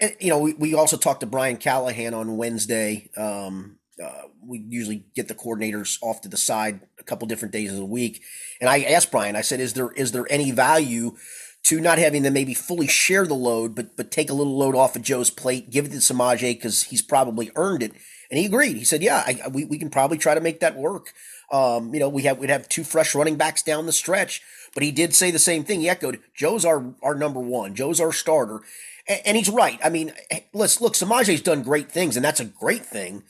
[0.00, 4.64] And, you know, we, we also talked to Brian Callahan on Wednesday um, uh, we
[4.68, 8.22] usually get the coordinators off to the side a couple different days of the week.
[8.60, 11.16] And I asked Brian, I said, is there is there any value
[11.62, 14.74] to not having them maybe fully share the load, but but take a little load
[14.74, 17.92] off of Joe's plate, give it to Samaje because he's probably earned it.
[18.30, 18.76] And he agreed.
[18.76, 21.12] He said, "Yeah, I, we we can probably try to make that work.
[21.52, 24.42] Um, you know, we have we'd have two fresh running backs down the stretch."
[24.72, 25.80] But he did say the same thing.
[25.80, 27.74] He echoed, "Joe's our our number one.
[27.74, 28.60] Joe's our starter."
[29.08, 29.80] And, and he's right.
[29.84, 30.12] I mean,
[30.52, 30.94] let's look.
[30.94, 33.24] Samaje's done great things, and that's a great thing.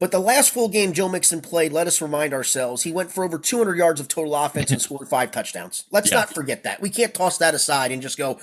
[0.00, 3.24] But the last full game Joe Mixon played, let us remind ourselves, he went for
[3.24, 5.84] over 200 yards of total offense and scored five touchdowns.
[5.90, 6.18] Let's yeah.
[6.18, 6.80] not forget that.
[6.80, 8.38] We can't toss that aside and just go,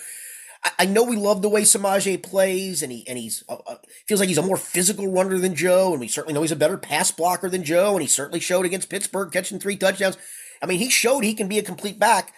[0.78, 3.76] I, know we love the way Samaje plays, and he and he's uh, uh,
[4.08, 6.56] feels like he's a more physical runner than Joe, and we certainly know he's a
[6.56, 10.18] better pass blocker than Joe, and he certainly showed against Pittsburgh catching three touchdowns.
[10.62, 12.34] I mean, he showed he can be a complete back,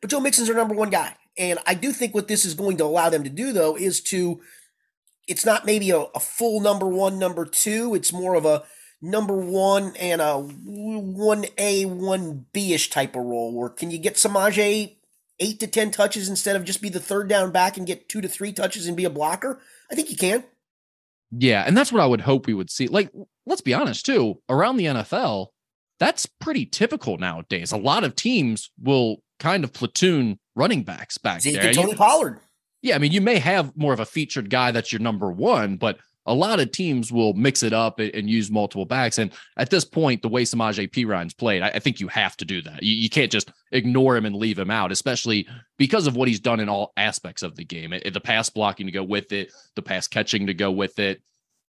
[0.00, 2.76] but Joe Mixon's our number one guy, and I do think what this is going
[2.76, 4.42] to allow them to do though is to,
[5.28, 7.94] it's not maybe a, a full number one, number two.
[7.94, 8.64] It's more of a
[9.00, 13.52] number one and a one A, one B ish type of role.
[13.54, 14.96] Where can you get Samaje
[15.40, 18.20] eight to 10 touches instead of just be the third down back and get two
[18.20, 19.60] to three touches and be a blocker?
[19.90, 20.44] I think you can.
[21.30, 21.64] Yeah.
[21.66, 22.86] And that's what I would hope we would see.
[22.86, 23.10] Like,
[23.46, 25.48] let's be honest, too, around the NFL,
[25.98, 27.72] that's pretty typical nowadays.
[27.72, 31.72] A lot of teams will kind of platoon running backs back Zeke there.
[31.72, 32.40] Tony Pollard.
[32.82, 35.76] Yeah, I mean, you may have more of a featured guy that's your number one,
[35.76, 39.18] but a lot of teams will mix it up and, use multiple backs.
[39.18, 42.62] And at this point, the way Samaje Perine's played, I, think you have to do
[42.62, 42.82] that.
[42.82, 46.40] You, you, can't just ignore him and leave him out, especially because of what he's
[46.40, 47.92] done in all aspects of the game.
[47.92, 51.20] It, the pass blocking to go with it, the pass catching to go with it.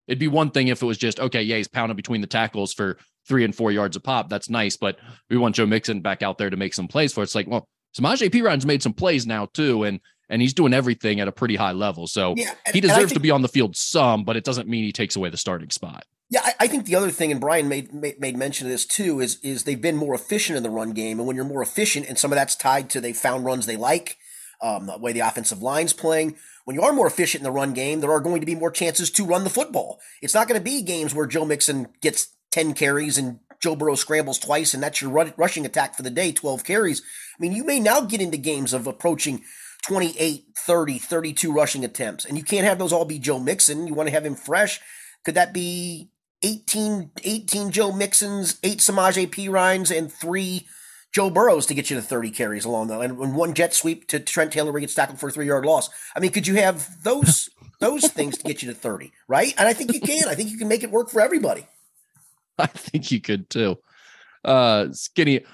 [0.08, 2.74] It'd be one thing if it was just, okay, yeah, he's pounding between the tackles
[2.74, 2.98] for
[3.28, 4.30] three and four yards a pop.
[4.30, 4.76] That's nice.
[4.76, 4.98] But
[5.30, 7.26] we want Joe Mixon back out there to make some plays for it.
[7.26, 9.84] It's like, well, Samaje Perine's made some plays now too.
[9.84, 10.00] And
[10.30, 12.08] and he's doing everything at a pretty high level.
[12.08, 14.68] So yeah, and, he deserves think, to be on the field some, but it doesn't
[14.68, 16.06] mean he takes away the starting spot.
[16.30, 18.86] Yeah, I, I, think the other thing, and Brian made, made, made mention of this
[18.86, 21.64] too, is is they've been more efficient in the run game, and when you're more
[21.64, 24.18] efficient, and some of that's tied to they found runs they like,
[24.62, 26.36] um, the way the offensive line's playing.
[26.66, 28.70] When you are more efficient in the run game, there are going to be more
[28.70, 30.00] chances to run the football.
[30.22, 33.96] It's not going to be games where Joe Mixon gets ten carries and Joe Burrow
[33.96, 37.02] scrambles twice, and that's your run, rushing attack for the day, twelve carries.
[37.02, 39.42] I mean, you may now get into games of approaching
[39.88, 42.26] 28, 30, 32 rushing attempts.
[42.26, 43.88] And you can't have those all be Joe Mixon.
[43.88, 44.80] You want to have him fresh.
[45.26, 46.10] Could that be
[46.44, 50.68] 18, 18 Joe Mixons, eight Samaje Perines, and three
[51.12, 54.08] Joe Burrows to get you to 30 carries along though, and, and one jet sweep
[54.10, 55.90] to Trent Taylor where he gets tackled for a three yard loss.
[56.16, 57.50] I mean, could you have those
[57.80, 59.54] those things to get you to 30, right?
[59.58, 60.28] And I think you can.
[60.28, 61.66] I think you can make it work for everybody.
[62.58, 63.78] I think you could too.
[64.44, 65.46] Uh skinny,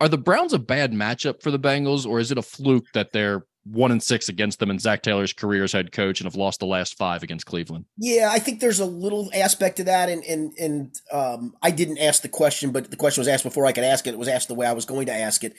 [0.00, 3.12] are the Browns a bad matchup for the Bengals, or is it a fluke that
[3.12, 6.36] they're one and six against them in Zac Taylor's career as head coach and have
[6.36, 7.84] lost the last five against Cleveland?
[7.96, 11.98] Yeah, I think there's a little aspect to that, and and and um, I didn't
[11.98, 14.14] ask the question, but the question was asked before I could ask it.
[14.14, 15.54] It was asked the way I was going to ask it,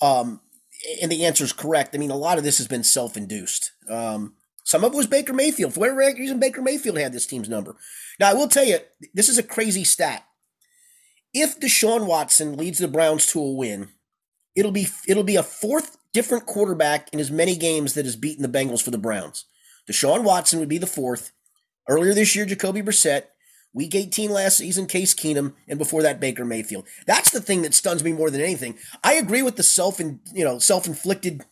[0.00, 0.40] um,
[1.00, 1.94] and the answer is correct.
[1.94, 3.72] I mean, a lot of this has been self-induced.
[3.88, 4.34] Um,
[4.64, 5.74] some of it was Baker Mayfield.
[5.74, 7.76] For whatever reason, Baker Mayfield had this team's number.
[8.18, 8.78] Now, I will tell you,
[9.12, 10.24] this is a crazy stat
[11.34, 13.88] if Deshaun Watson leads the Browns to a win,
[14.54, 18.42] it'll be it'll be a fourth different quarterback in as many games that has beaten
[18.42, 19.46] the Bengals for the Browns.
[19.90, 21.32] Deshaun Watson would be the fourth.
[21.88, 23.24] Earlier this year, Jacoby Brissett.
[23.74, 26.86] Week 18 last season, Case Keenum, and before that, Baker Mayfield.
[27.06, 28.76] That's the thing that stuns me more than anything.
[29.02, 31.46] I agree with the self and you know self inflicted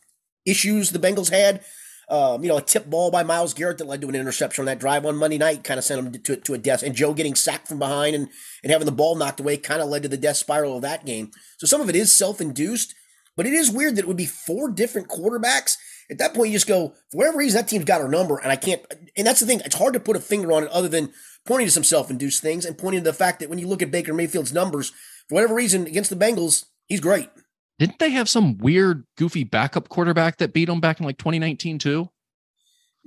[0.45, 1.63] issues the Bengals had.
[2.11, 4.65] Um, you know, a tip ball by Myles Garrett that led to an interception on
[4.65, 6.83] that drive on Monday night kind of sent him to, to a death.
[6.83, 8.27] And Joe getting sacked from behind and,
[8.61, 11.05] and having the ball knocked away kind of led to the death spiral of that
[11.05, 11.31] game.
[11.57, 12.93] So some of it is self induced,
[13.37, 15.77] but it is weird that it would be four different quarterbacks.
[16.09, 18.37] At that point, you just go, for whatever reason, that team's got our number.
[18.37, 18.81] And I can't,
[19.15, 21.13] and that's the thing, it's hard to put a finger on it other than
[21.45, 23.81] pointing to some self induced things and pointing to the fact that when you look
[23.81, 24.89] at Baker Mayfield's numbers,
[25.29, 27.29] for whatever reason, against the Bengals, he's great.
[27.81, 31.79] Didn't they have some weird, goofy backup quarterback that beat them back in like 2019
[31.79, 32.09] too?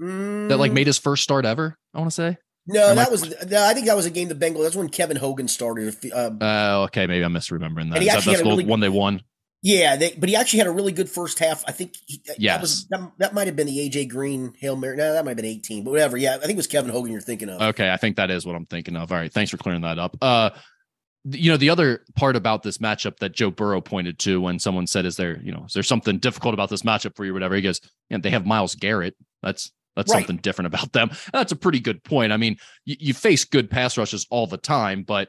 [0.03, 0.49] Mm.
[0.49, 1.79] That like made his first start ever.
[1.95, 2.39] I want to say.
[2.67, 3.23] No, that was.
[3.47, 4.65] No, I think that was a game the Bengals.
[4.65, 5.95] That's when Kevin Hogan started.
[6.13, 8.01] Um, uh, okay, maybe I'm misremembering that.
[8.01, 9.23] that that's the really, one they won.
[9.63, 11.63] Yeah, they, but he actually had a really good first half.
[11.69, 11.95] I think.
[12.37, 14.97] Yeah, that, that, that, might have been the AJ Green hail mary.
[14.97, 16.17] No, that might have been 18, but whatever.
[16.17, 17.63] Yeah, I think it was Kevin Hogan you're thinking of.
[17.63, 19.13] Okay, I think that is what I'm thinking of.
[19.13, 20.17] All right, thanks for clearing that up.
[20.21, 20.51] Uh,
[21.25, 24.87] you know the other part about this matchup that Joe Burrow pointed to when someone
[24.87, 27.35] said, "Is there, you know, is there something difficult about this matchup for you?" or
[27.35, 29.17] whatever, he goes, "Yeah, they have Myles Garrett.
[29.43, 30.21] That's that's right.
[30.21, 31.11] something different about them.
[31.33, 32.33] That's a pretty good point.
[32.33, 35.29] I mean, you, you face good pass rushes all the time, but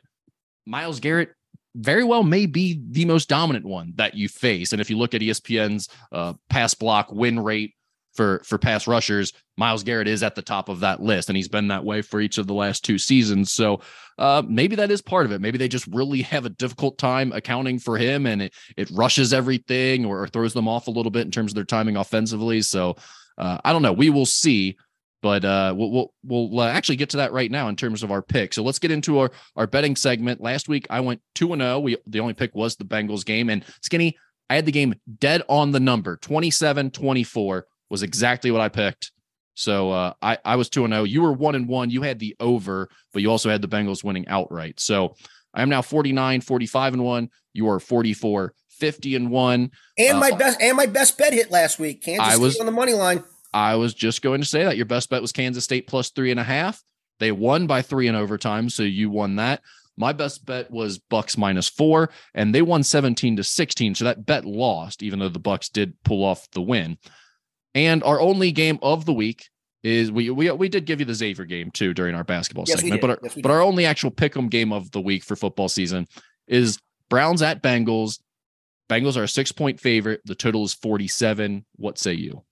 [0.65, 1.29] Myles Garrett
[1.75, 4.71] very well may be the most dominant one that you face.
[4.71, 7.75] And if you look at ESPN's uh, pass block win rate
[8.15, 11.47] for for pass rushers, Myles Garrett is at the top of that list, and he's
[11.47, 13.51] been that way for each of the last two seasons.
[13.51, 13.81] So
[14.17, 15.41] uh, maybe that is part of it.
[15.41, 19.33] Maybe they just really have a difficult time accounting for him, and it it rushes
[19.33, 22.61] everything or, or throws them off a little bit in terms of their timing offensively.
[22.61, 22.95] So
[23.37, 23.93] uh, I don't know.
[23.93, 24.77] We will see.
[25.21, 28.11] But uh, we'll we'll, we'll uh, actually get to that right now in terms of
[28.11, 28.53] our pick.
[28.53, 30.39] So let's get into our our betting segment.
[30.39, 31.79] Last week I went two and zero.
[31.79, 34.15] We the only pick was the Bengals game, and Skinny
[34.49, 39.11] I had the game dead on the number 27-24 was exactly what I picked.
[39.55, 41.03] So uh, I I was two and zero.
[41.03, 41.89] You were one and one.
[41.89, 44.79] You had the over, but you also had the Bengals winning outright.
[44.79, 45.15] So
[45.53, 47.29] I am now 49, 45 and one.
[47.53, 49.71] You are 44, 50 and one.
[49.97, 52.03] And uh, my best and my best bet hit last week.
[52.03, 53.23] Kansas I was, on the money line.
[53.53, 56.31] I was just going to say that your best bet was Kansas State plus three
[56.31, 56.83] and a half.
[57.19, 59.61] They won by three in overtime, so you won that.
[59.97, 63.95] My best bet was Bucks minus four, and they won 17 to 16.
[63.95, 66.97] So that bet lost, even though the Bucks did pull off the win.
[67.75, 69.49] And our only game of the week
[69.83, 72.79] is we we we did give you the Xavier game too during our basketball yes,
[72.79, 75.69] segment, but our, yes, but our only actual pick'em game of the week for football
[75.69, 76.07] season
[76.47, 78.19] is Browns at Bengals.
[78.89, 80.21] Bengals are a six point favorite.
[80.25, 81.65] The total is 47.
[81.75, 82.43] What say you?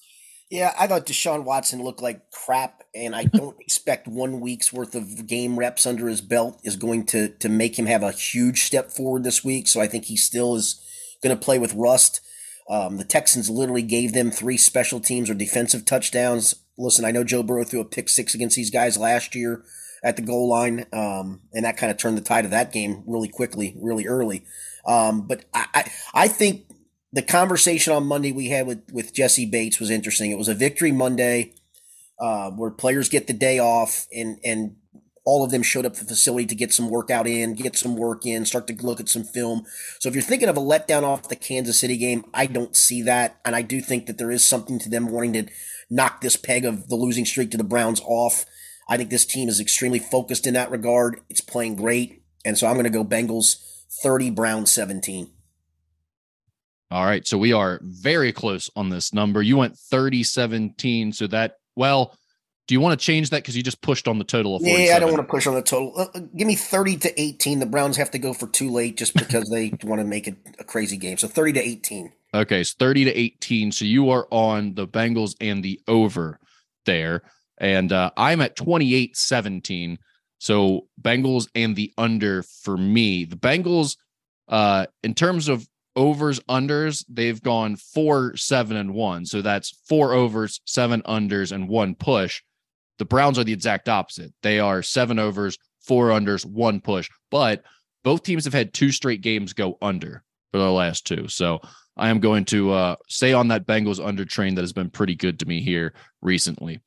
[0.51, 4.93] Yeah, I thought Deshaun Watson looked like crap, and I don't expect one week's worth
[4.93, 8.61] of game reps under his belt is going to to make him have a huge
[8.61, 9.67] step forward this week.
[9.67, 10.79] So I think he still is
[11.23, 12.21] going to play with rust.
[12.69, 16.55] Um, the Texans literally gave them three special teams or defensive touchdowns.
[16.77, 19.63] Listen, I know Joe Burrow threw a pick six against these guys last year
[20.03, 23.03] at the goal line, um, and that kind of turned the tide of that game
[23.07, 24.43] really quickly, really early.
[24.85, 26.65] Um, but I, I, I think
[27.13, 30.31] the conversation on Monday we had with with Jessie Bates was interesting.
[30.31, 31.53] It was a victory Monday,
[32.19, 34.75] uh, where players get the day off, and and
[35.25, 37.95] all of them showed up at the facility to get some workout in, get some
[37.95, 39.65] work in, start to look at some film.
[39.99, 43.01] So if you're thinking of a letdown off the Kansas City game, I don't see
[43.03, 43.39] that.
[43.45, 45.51] And I do think that there is something to them wanting to
[45.89, 48.45] knock this peg of the losing streak to the Browns off.
[48.89, 51.21] I think this team is extremely focused in that regard.
[51.29, 52.23] It's playing great.
[52.43, 53.63] And so I'm going to go Bengals
[54.01, 55.29] 30, Browns 17.
[56.91, 57.25] All right.
[57.25, 59.41] So we are very close on this number.
[59.41, 61.13] You went 30 17.
[61.13, 62.17] So that, well,
[62.67, 64.85] do you want to change that because you just pushed on the total of 47?
[64.85, 65.93] Yeah, I don't want to push on the total.
[65.97, 67.59] Uh, uh give me 30 to 18.
[67.59, 70.37] The Browns have to go for too late just because they want to make it
[70.59, 71.17] a crazy game.
[71.17, 72.11] So 30 to 18.
[72.33, 73.71] Okay, so 30 to 18.
[73.71, 76.39] So you are on the Bengals and the over
[76.85, 77.23] there.
[77.57, 79.97] And uh, I'm at 28 17.
[80.39, 83.25] So Bengals and the under for me.
[83.25, 83.97] The Bengals,
[84.47, 89.25] uh, in terms of overs, unders, they've gone four, seven, and one.
[89.25, 92.41] So that's four overs, seven unders, and one push.
[92.99, 94.33] The Browns are the exact opposite.
[94.43, 97.09] They are seven overs, four unders, one push.
[97.31, 97.63] But
[98.03, 101.27] both teams have had two straight games go under for the last two.
[101.27, 101.59] So
[101.97, 105.15] I am going to uh, stay on that Bengals under train that has been pretty
[105.15, 106.79] good to me here recently.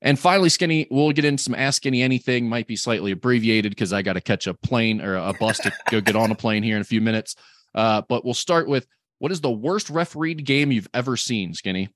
[0.00, 2.48] And finally, Skinny, we'll get into some Ask Skinny Anything.
[2.48, 5.72] Might be slightly abbreviated because I got to catch a plane or a bus to
[5.90, 7.34] go get on a plane here in a few minutes.
[7.74, 8.86] Uh, but we'll start with
[9.18, 11.88] what is the worst refereed game you've ever seen, Skinny?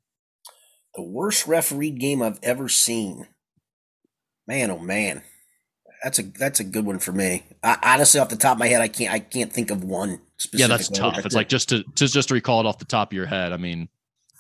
[0.95, 3.28] The worst refereed game I've ever seen.
[4.47, 5.22] Man, oh man,
[6.03, 7.45] that's a that's a good one for me.
[7.62, 10.20] I, honestly, off the top of my head, I can't I can't think of one.
[10.53, 11.24] Yeah, that's tough.
[11.24, 13.53] It's like just to, to just to recall it off the top of your head.
[13.53, 13.88] I mean,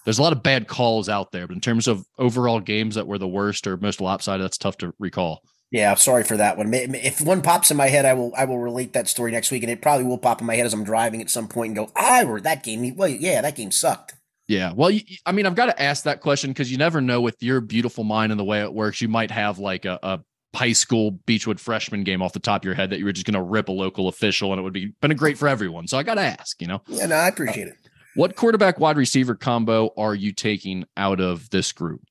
[0.04, 3.06] there's a lot of bad calls out there, but in terms of overall games that
[3.06, 5.42] were the worst or most lopsided, that's tough to recall.
[5.70, 6.74] Yeah, I'm sorry for that one.
[6.74, 9.62] If one pops in my head, I will I will relate that story next week,
[9.62, 11.76] and it probably will pop in my head as I'm driving at some point and
[11.76, 12.94] go, "I remember that game.
[12.96, 14.14] Well, yeah, that game sucked."
[14.48, 14.72] Yeah.
[14.74, 17.42] Well, you, I mean, I've got to ask that question because you never know with
[17.42, 19.00] your beautiful mind and the way it works.
[19.00, 20.20] You might have like a, a
[20.54, 23.26] high school Beechwood freshman game off the top of your head that you were just
[23.26, 25.86] going to rip a local official and it would be been great for everyone.
[25.86, 26.82] So I got to ask, you know?
[26.88, 27.76] Yeah, no, I appreciate it.
[28.14, 32.02] What quarterback wide receiver combo are you taking out of this group?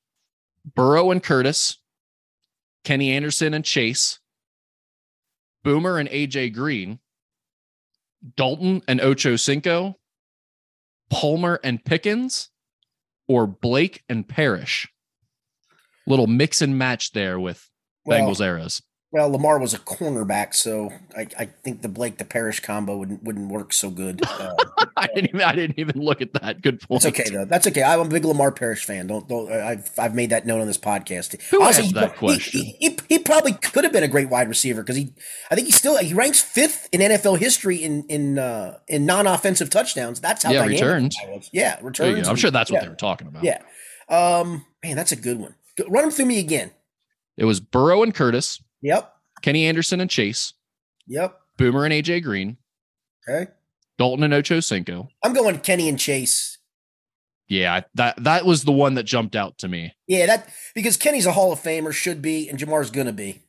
[0.74, 1.78] Burrow and Curtis,
[2.84, 4.18] Kenny Anderson and Chase,
[5.62, 6.98] Boomer and AJ Green,
[8.36, 9.96] Dalton and Ocho Cinco,
[11.12, 12.50] Palmer and Pickens
[13.28, 14.88] or Blake and Parrish?
[16.06, 17.70] Little mix and match there with
[18.04, 18.82] well, Bengals eras.
[19.12, 23.22] Well, Lamar was a cornerback, so I, I think the Blake to Parrish combo wouldn't
[23.22, 24.22] wouldn't work so good.
[24.32, 24.56] Uh,
[24.96, 26.62] I didn't even I didn't even look at that.
[26.62, 27.02] Good point.
[27.02, 27.44] That's okay though.
[27.44, 27.82] That's okay.
[27.82, 29.06] I'm a big Lamar Parrish fan.
[29.06, 29.52] Don't don't.
[29.52, 31.40] I've I've made that known on this podcast.
[31.50, 32.60] Who asked that he, question?
[32.62, 35.12] He, he, he, probably could have been a great wide receiver because he
[35.50, 39.26] I think he still he ranks fifth in NFL history in in uh, in non
[39.26, 40.20] offensive touchdowns.
[40.20, 41.16] That's how yeah returns.
[41.52, 42.26] Yeah, returns.
[42.26, 42.84] I'm sure that's what yeah.
[42.84, 43.44] they were talking about.
[43.44, 43.60] Yeah.
[44.08, 45.54] Um, man, that's a good one.
[45.88, 46.70] Run them through me again.
[47.36, 48.60] It was Burrow and Curtis.
[48.82, 49.14] Yep.
[49.42, 50.54] Kenny Anderson and Chase.
[51.06, 51.38] Yep.
[51.56, 52.56] Boomer and AJ Green.
[53.28, 53.50] Okay.
[53.98, 55.08] Dalton and Ocho Cinco.
[55.22, 56.58] I'm going Kenny and Chase.
[57.48, 59.94] Yeah, that that was the one that jumped out to me.
[60.06, 63.42] Yeah, that because Kenny's a Hall of Famer, should be, and Ja'Marr's gonna be.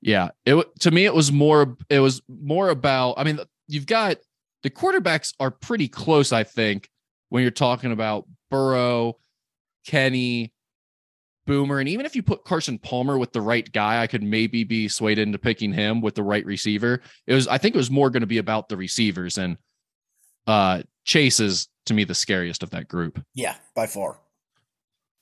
[0.00, 3.14] Yeah, it to me it was more it was more about.
[3.16, 4.18] I mean, you've got
[4.62, 6.32] the quarterbacks are pretty close.
[6.32, 6.88] I think
[7.30, 9.16] when you're talking about Burrow,
[9.86, 10.52] Kenny,
[11.46, 14.64] Boomer, and even if you put Carson Palmer with the right guy, I could maybe
[14.64, 17.00] be swayed into picking him with the right receiver.
[17.26, 19.58] It was, I think, it was more going to be about the receivers, and
[20.46, 23.22] uh, Chase is to me the scariest of that group.
[23.34, 24.18] Yeah, by far.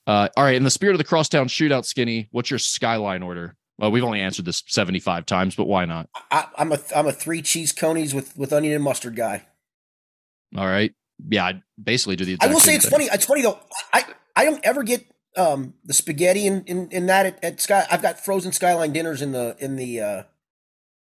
[0.07, 3.57] Uh, all right, in the spirit of the crosstown shootout, Skinny, what's your skyline order?
[3.79, 6.09] Well, we've only answered this seventy-five times, but why not?
[6.31, 9.47] I, I'm a I'm a three cheese conies with with onion and mustard guy.
[10.57, 10.93] All right,
[11.29, 12.39] yeah, I basically do the.
[12.41, 12.91] I will say it's thing.
[12.91, 13.05] funny.
[13.13, 13.59] It's funny though.
[13.93, 14.05] I
[14.37, 15.05] I don't ever get
[15.37, 17.87] um the spaghetti in in, in that at, at Sky.
[17.91, 20.23] I've got frozen skyline dinners in the in the uh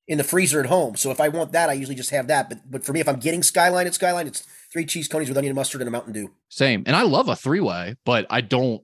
[0.06, 0.96] in the freezer at home.
[0.96, 2.48] So if I want that, I usually just have that.
[2.48, 5.38] But but for me, if I'm getting skyline at skyline, it's three cheese conies with
[5.38, 6.32] onion and mustard and a Mountain Dew.
[6.48, 8.82] Same, and I love a three-way, but I don't.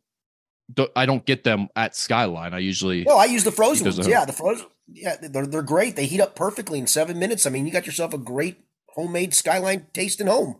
[0.96, 2.52] I don't get them at Skyline.
[2.52, 4.04] I usually Well, I use the frozen ones.
[4.08, 4.66] Yeah, the frozen.
[4.88, 5.94] Yeah, they're they're great.
[5.94, 7.46] They heat up perfectly in seven minutes.
[7.46, 10.56] I mean, you got yourself a great homemade skyline tasting home.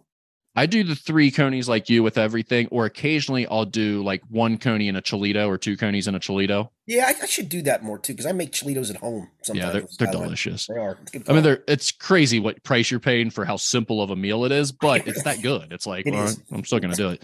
[0.56, 4.56] I do the three conies like you with everything, or occasionally I'll do like one
[4.56, 6.70] coney and a Chilito or two conies and a Chilito.
[6.86, 9.28] Yeah, I, I should do that more too because I make Chilitos at home.
[9.42, 10.66] Sometimes yeah, they're they're delicious.
[10.66, 10.96] They are.
[11.02, 14.00] It's a good I mean, they're it's crazy what price you're paying for how simple
[14.00, 15.72] of a meal it is, but it's that good.
[15.72, 16.40] It's like It is.
[16.50, 17.22] I'm still gonna do it.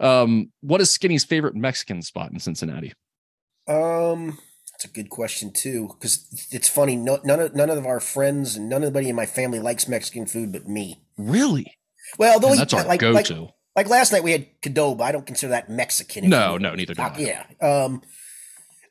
[0.00, 2.92] Um, what is Skinny's favorite Mexican spot in Cincinnati?
[3.68, 4.38] Um,
[4.72, 6.96] that's a good question too, because it's funny.
[6.96, 9.86] No, none of none of our friends and none of anybody in my family likes
[9.86, 11.00] Mexican food, but me.
[11.16, 11.76] Really?
[12.18, 13.48] Well, though that's our like, like go-to.
[13.76, 15.00] like last night we had Qdoba.
[15.02, 16.28] I don't consider that Mexican.
[16.28, 17.16] No, no, neither do I.
[17.18, 17.44] Yeah.
[17.60, 18.02] Um,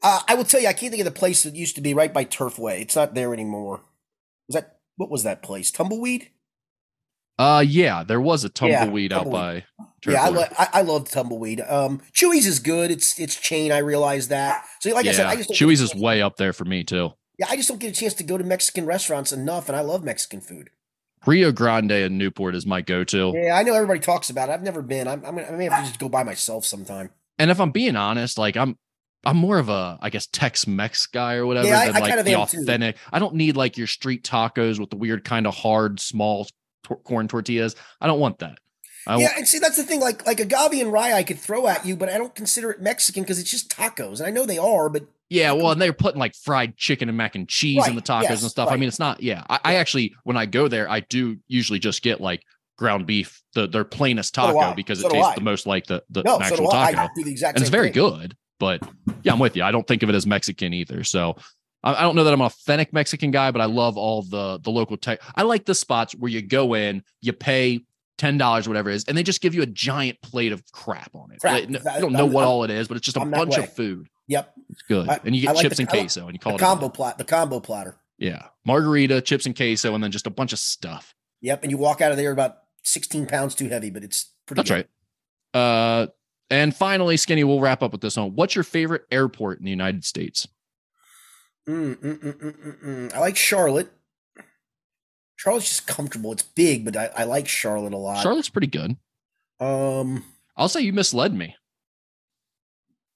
[0.01, 1.93] uh, I will tell you, I can't think of the place that used to be
[1.93, 2.81] right by Turfway.
[2.81, 3.81] It's not there anymore.
[4.47, 5.71] Was that what was that place?
[5.71, 6.29] Tumbleweed.
[7.39, 9.65] Uh, yeah, there was a Yeah, tumbleweed out tumbleweed.
[10.05, 10.11] by.
[10.11, 10.35] Yeah, I, Turfway.
[10.35, 11.61] lo- I I love Tumbleweed.
[11.61, 12.91] Um, Chuy's is good.
[12.91, 13.71] It's it's chain.
[13.71, 14.65] I realize that.
[14.81, 17.11] So like I said, I just Chuy's is way up there for me too.
[17.39, 19.81] Yeah, I just don't get a chance to go to Mexican restaurants enough, and I
[19.81, 20.69] love Mexican food.
[21.25, 23.33] Rio Grande in Newport is my go-to.
[23.35, 24.51] Yeah, I know everybody talks about it.
[24.53, 25.07] I've never been.
[25.07, 27.09] I'm, I'm gonna, I may have to just go by myself sometime.
[27.39, 28.77] And if I'm being honest, like I'm
[29.25, 32.09] I'm more of a I guess Tex-Mex guy or whatever Yeah, I- than I like
[32.09, 32.59] kind of the am, too.
[32.59, 32.97] authentic.
[33.11, 36.47] I don't need like your street tacos with the weird kind of hard small
[36.83, 37.75] tor- corn tortillas.
[38.01, 38.57] I don't want that.
[39.07, 39.99] I yeah, want, and see that's the thing.
[39.99, 42.81] Like like agave and rye, I could throw at you, but I don't consider it
[42.81, 45.93] Mexican because it's just tacos, and I know they are, but yeah, well, and they're
[45.93, 48.69] putting like fried chicken and mac and cheese in the tacos yes, and stuff.
[48.69, 49.21] I mean, it's not.
[49.23, 52.43] Yeah, I, I actually when I go there, I do usually just get like
[52.77, 54.73] ground beef, the their plainest So taco I.
[54.73, 55.35] because So it tastes I.
[55.35, 56.91] the most like the the no, actual I.
[56.91, 57.01] taco.
[57.03, 57.93] I do the exact and it's very thing.
[57.93, 58.37] good.
[58.59, 58.87] But
[59.23, 59.63] yeah, I'm with you.
[59.63, 61.03] I don't think of it as Mexican either.
[61.03, 61.35] So
[61.83, 64.59] I, I don't know that I'm an authentic Mexican guy, but I love all the
[64.59, 65.19] the local tech.
[65.35, 67.81] I like the spots where you go in, you pay
[68.17, 71.13] ten dollars, whatever it is, and they just give you a giant plate of crap
[71.15, 71.39] on it.
[71.41, 71.53] Crap.
[71.53, 73.25] Like, no- you don't know I'm- what I'm- all it is, but it's just a
[73.25, 74.07] bunch of food.
[74.27, 76.33] Yep, It's good, I- and you get like chips the- and I like queso, and
[76.33, 76.93] you call it combo day.
[76.95, 77.97] plat, the combo platter.
[78.17, 81.13] Yeah, margarita, chips and queso, and then just a bunch of stuff.
[81.41, 84.59] Yep, and you walk out of there about sixteen pounds too heavy, but it's pretty.
[84.59, 84.87] That's good.
[85.53, 85.59] right.
[85.61, 86.07] Uh,
[86.49, 88.33] and finally, Skinny, we'll wrap up with this one.
[88.35, 90.47] What's your favorite airport in the United States?
[91.67, 93.13] Mm, mm, mm, mm, mm, mm.
[93.13, 93.91] I like Charlotte.
[95.35, 96.31] Charlotte's just comfortable.
[96.31, 98.21] It's big, but I, I like Charlotte a lot.
[98.23, 98.95] Charlotte's pretty good.
[99.59, 100.23] Um,
[100.55, 101.55] I'll say you misled me.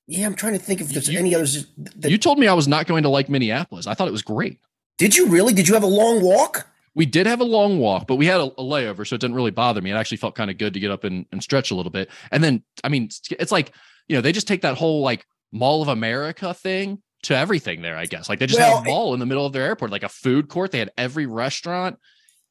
[0.07, 1.67] yeah, I'm trying to think if there's You- any others.
[1.77, 3.87] That, You told me I was not going to like Minneapolis.
[3.87, 4.59] I thought it was great.
[4.97, 5.53] did you really?
[5.53, 6.67] Did you have a long walk?
[6.95, 9.35] We did have a long walk, but we had a, a layover, so it didn't
[9.35, 9.91] really bother me.
[9.91, 12.09] It actually felt kind of good to get up and, and stretch a little bit.
[12.31, 13.73] And then, I mean, it's- it's like,
[14.07, 17.97] you know, they just take that whole like Mall of America thing to everything there,
[17.97, 18.29] I guess.
[18.29, 20.09] Like they just Well, have a mall in the middle of their airport, like a
[20.09, 20.71] food court.
[20.71, 21.97] They had every restaurant.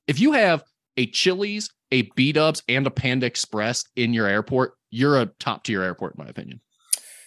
[0.06, 0.64] If you have
[0.96, 5.64] a Chili's, a B Dubs, and a Panda Express in your airport, you're a top
[5.64, 6.60] tier airport, in my opinion.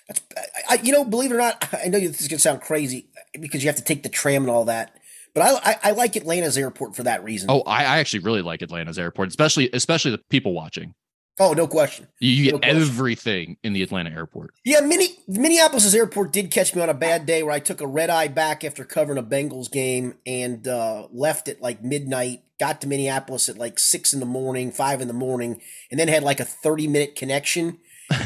[0.07, 0.21] That's,
[0.69, 3.09] I, you know, believe it or not, I know this is gonna sound crazy
[3.39, 4.95] because you have to take the tram and all that,
[5.33, 7.49] but I, I, I like Atlanta's airport for that reason.
[7.49, 10.93] Oh, I, I actually really like Atlanta's airport, especially especially the people watching.
[11.39, 12.07] Oh, no question.
[12.19, 12.81] You, you No get question.
[12.81, 14.53] everything in the Atlanta airport.
[14.65, 18.09] Yeah, Minneapolis' airport did catch me on a bad day where I took a red
[18.09, 22.43] eye back after covering a Bengals game and uh, left at like midnight.
[22.59, 26.09] Got to Minneapolis at like six in the morning, five in the morning, and then
[26.09, 27.77] had like a thirty minute connection.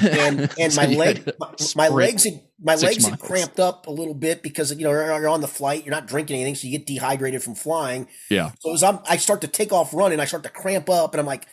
[0.01, 3.91] And and So my leg, my, my legs had my legs had cramped up a
[3.91, 6.67] little bit because you know you're, you're on the flight, you're not drinking anything, so
[6.67, 8.07] you get dehydrated from flying.
[8.31, 8.53] Yeah.
[8.61, 11.19] So as I'm, I start to take off running, I start to cramp up, and
[11.19, 11.45] I'm like,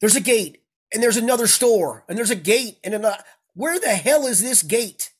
[0.00, 0.62] "There's a gate,
[0.94, 3.18] and there's another store, and there's a gate, and another.
[3.54, 5.10] Where the hell is this gate?"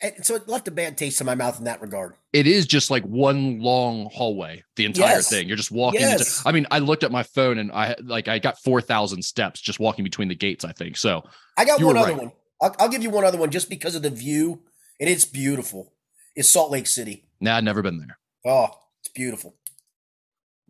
[0.00, 2.14] And so it left a bad taste in my mouth in that regard.
[2.32, 5.28] It is just like one long hallway, the entire Yes.
[5.28, 5.48] thing.
[5.48, 6.00] You're just walking.
[6.00, 6.38] Yes.
[6.38, 9.24] Into, I mean, I looked at my phone and I like I got four thousand
[9.24, 10.64] steps just walking between the gates.
[10.64, 11.24] I think so.
[11.56, 12.22] I got one other right.
[12.22, 12.32] one.
[12.62, 14.62] I'll, I'll give you one other one just because of the view,
[15.00, 15.92] and it's beautiful.
[16.36, 17.24] It's Salt Lake City.
[17.40, 18.18] Nah, I'd never been there.
[18.46, 18.68] Oh,
[19.00, 19.56] it's beautiful.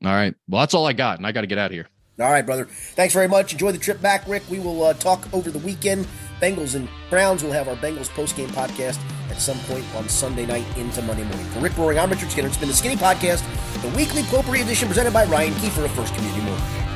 [0.03, 0.34] All right.
[0.49, 1.88] Well, that's all I got, and I got to get out of here.
[2.21, 2.66] All right, brother.
[2.66, 3.53] Thanks very much.
[3.53, 4.43] Enjoy the trip back, Rick.
[4.51, 6.07] We will uh, talk over the weekend.
[6.41, 7.43] Bengals and Browns.
[7.43, 8.99] We'll have our Bengals post-game podcast
[9.31, 11.47] at some point on Sunday night into Monday morning.
[11.47, 12.49] For Rick Broering, I'm Richard Skinner.
[12.49, 13.43] It's been the Skinny Podcast,
[13.83, 16.89] the weekly potpourri edition presented by Ryan Kiefer of First Community Mortgage.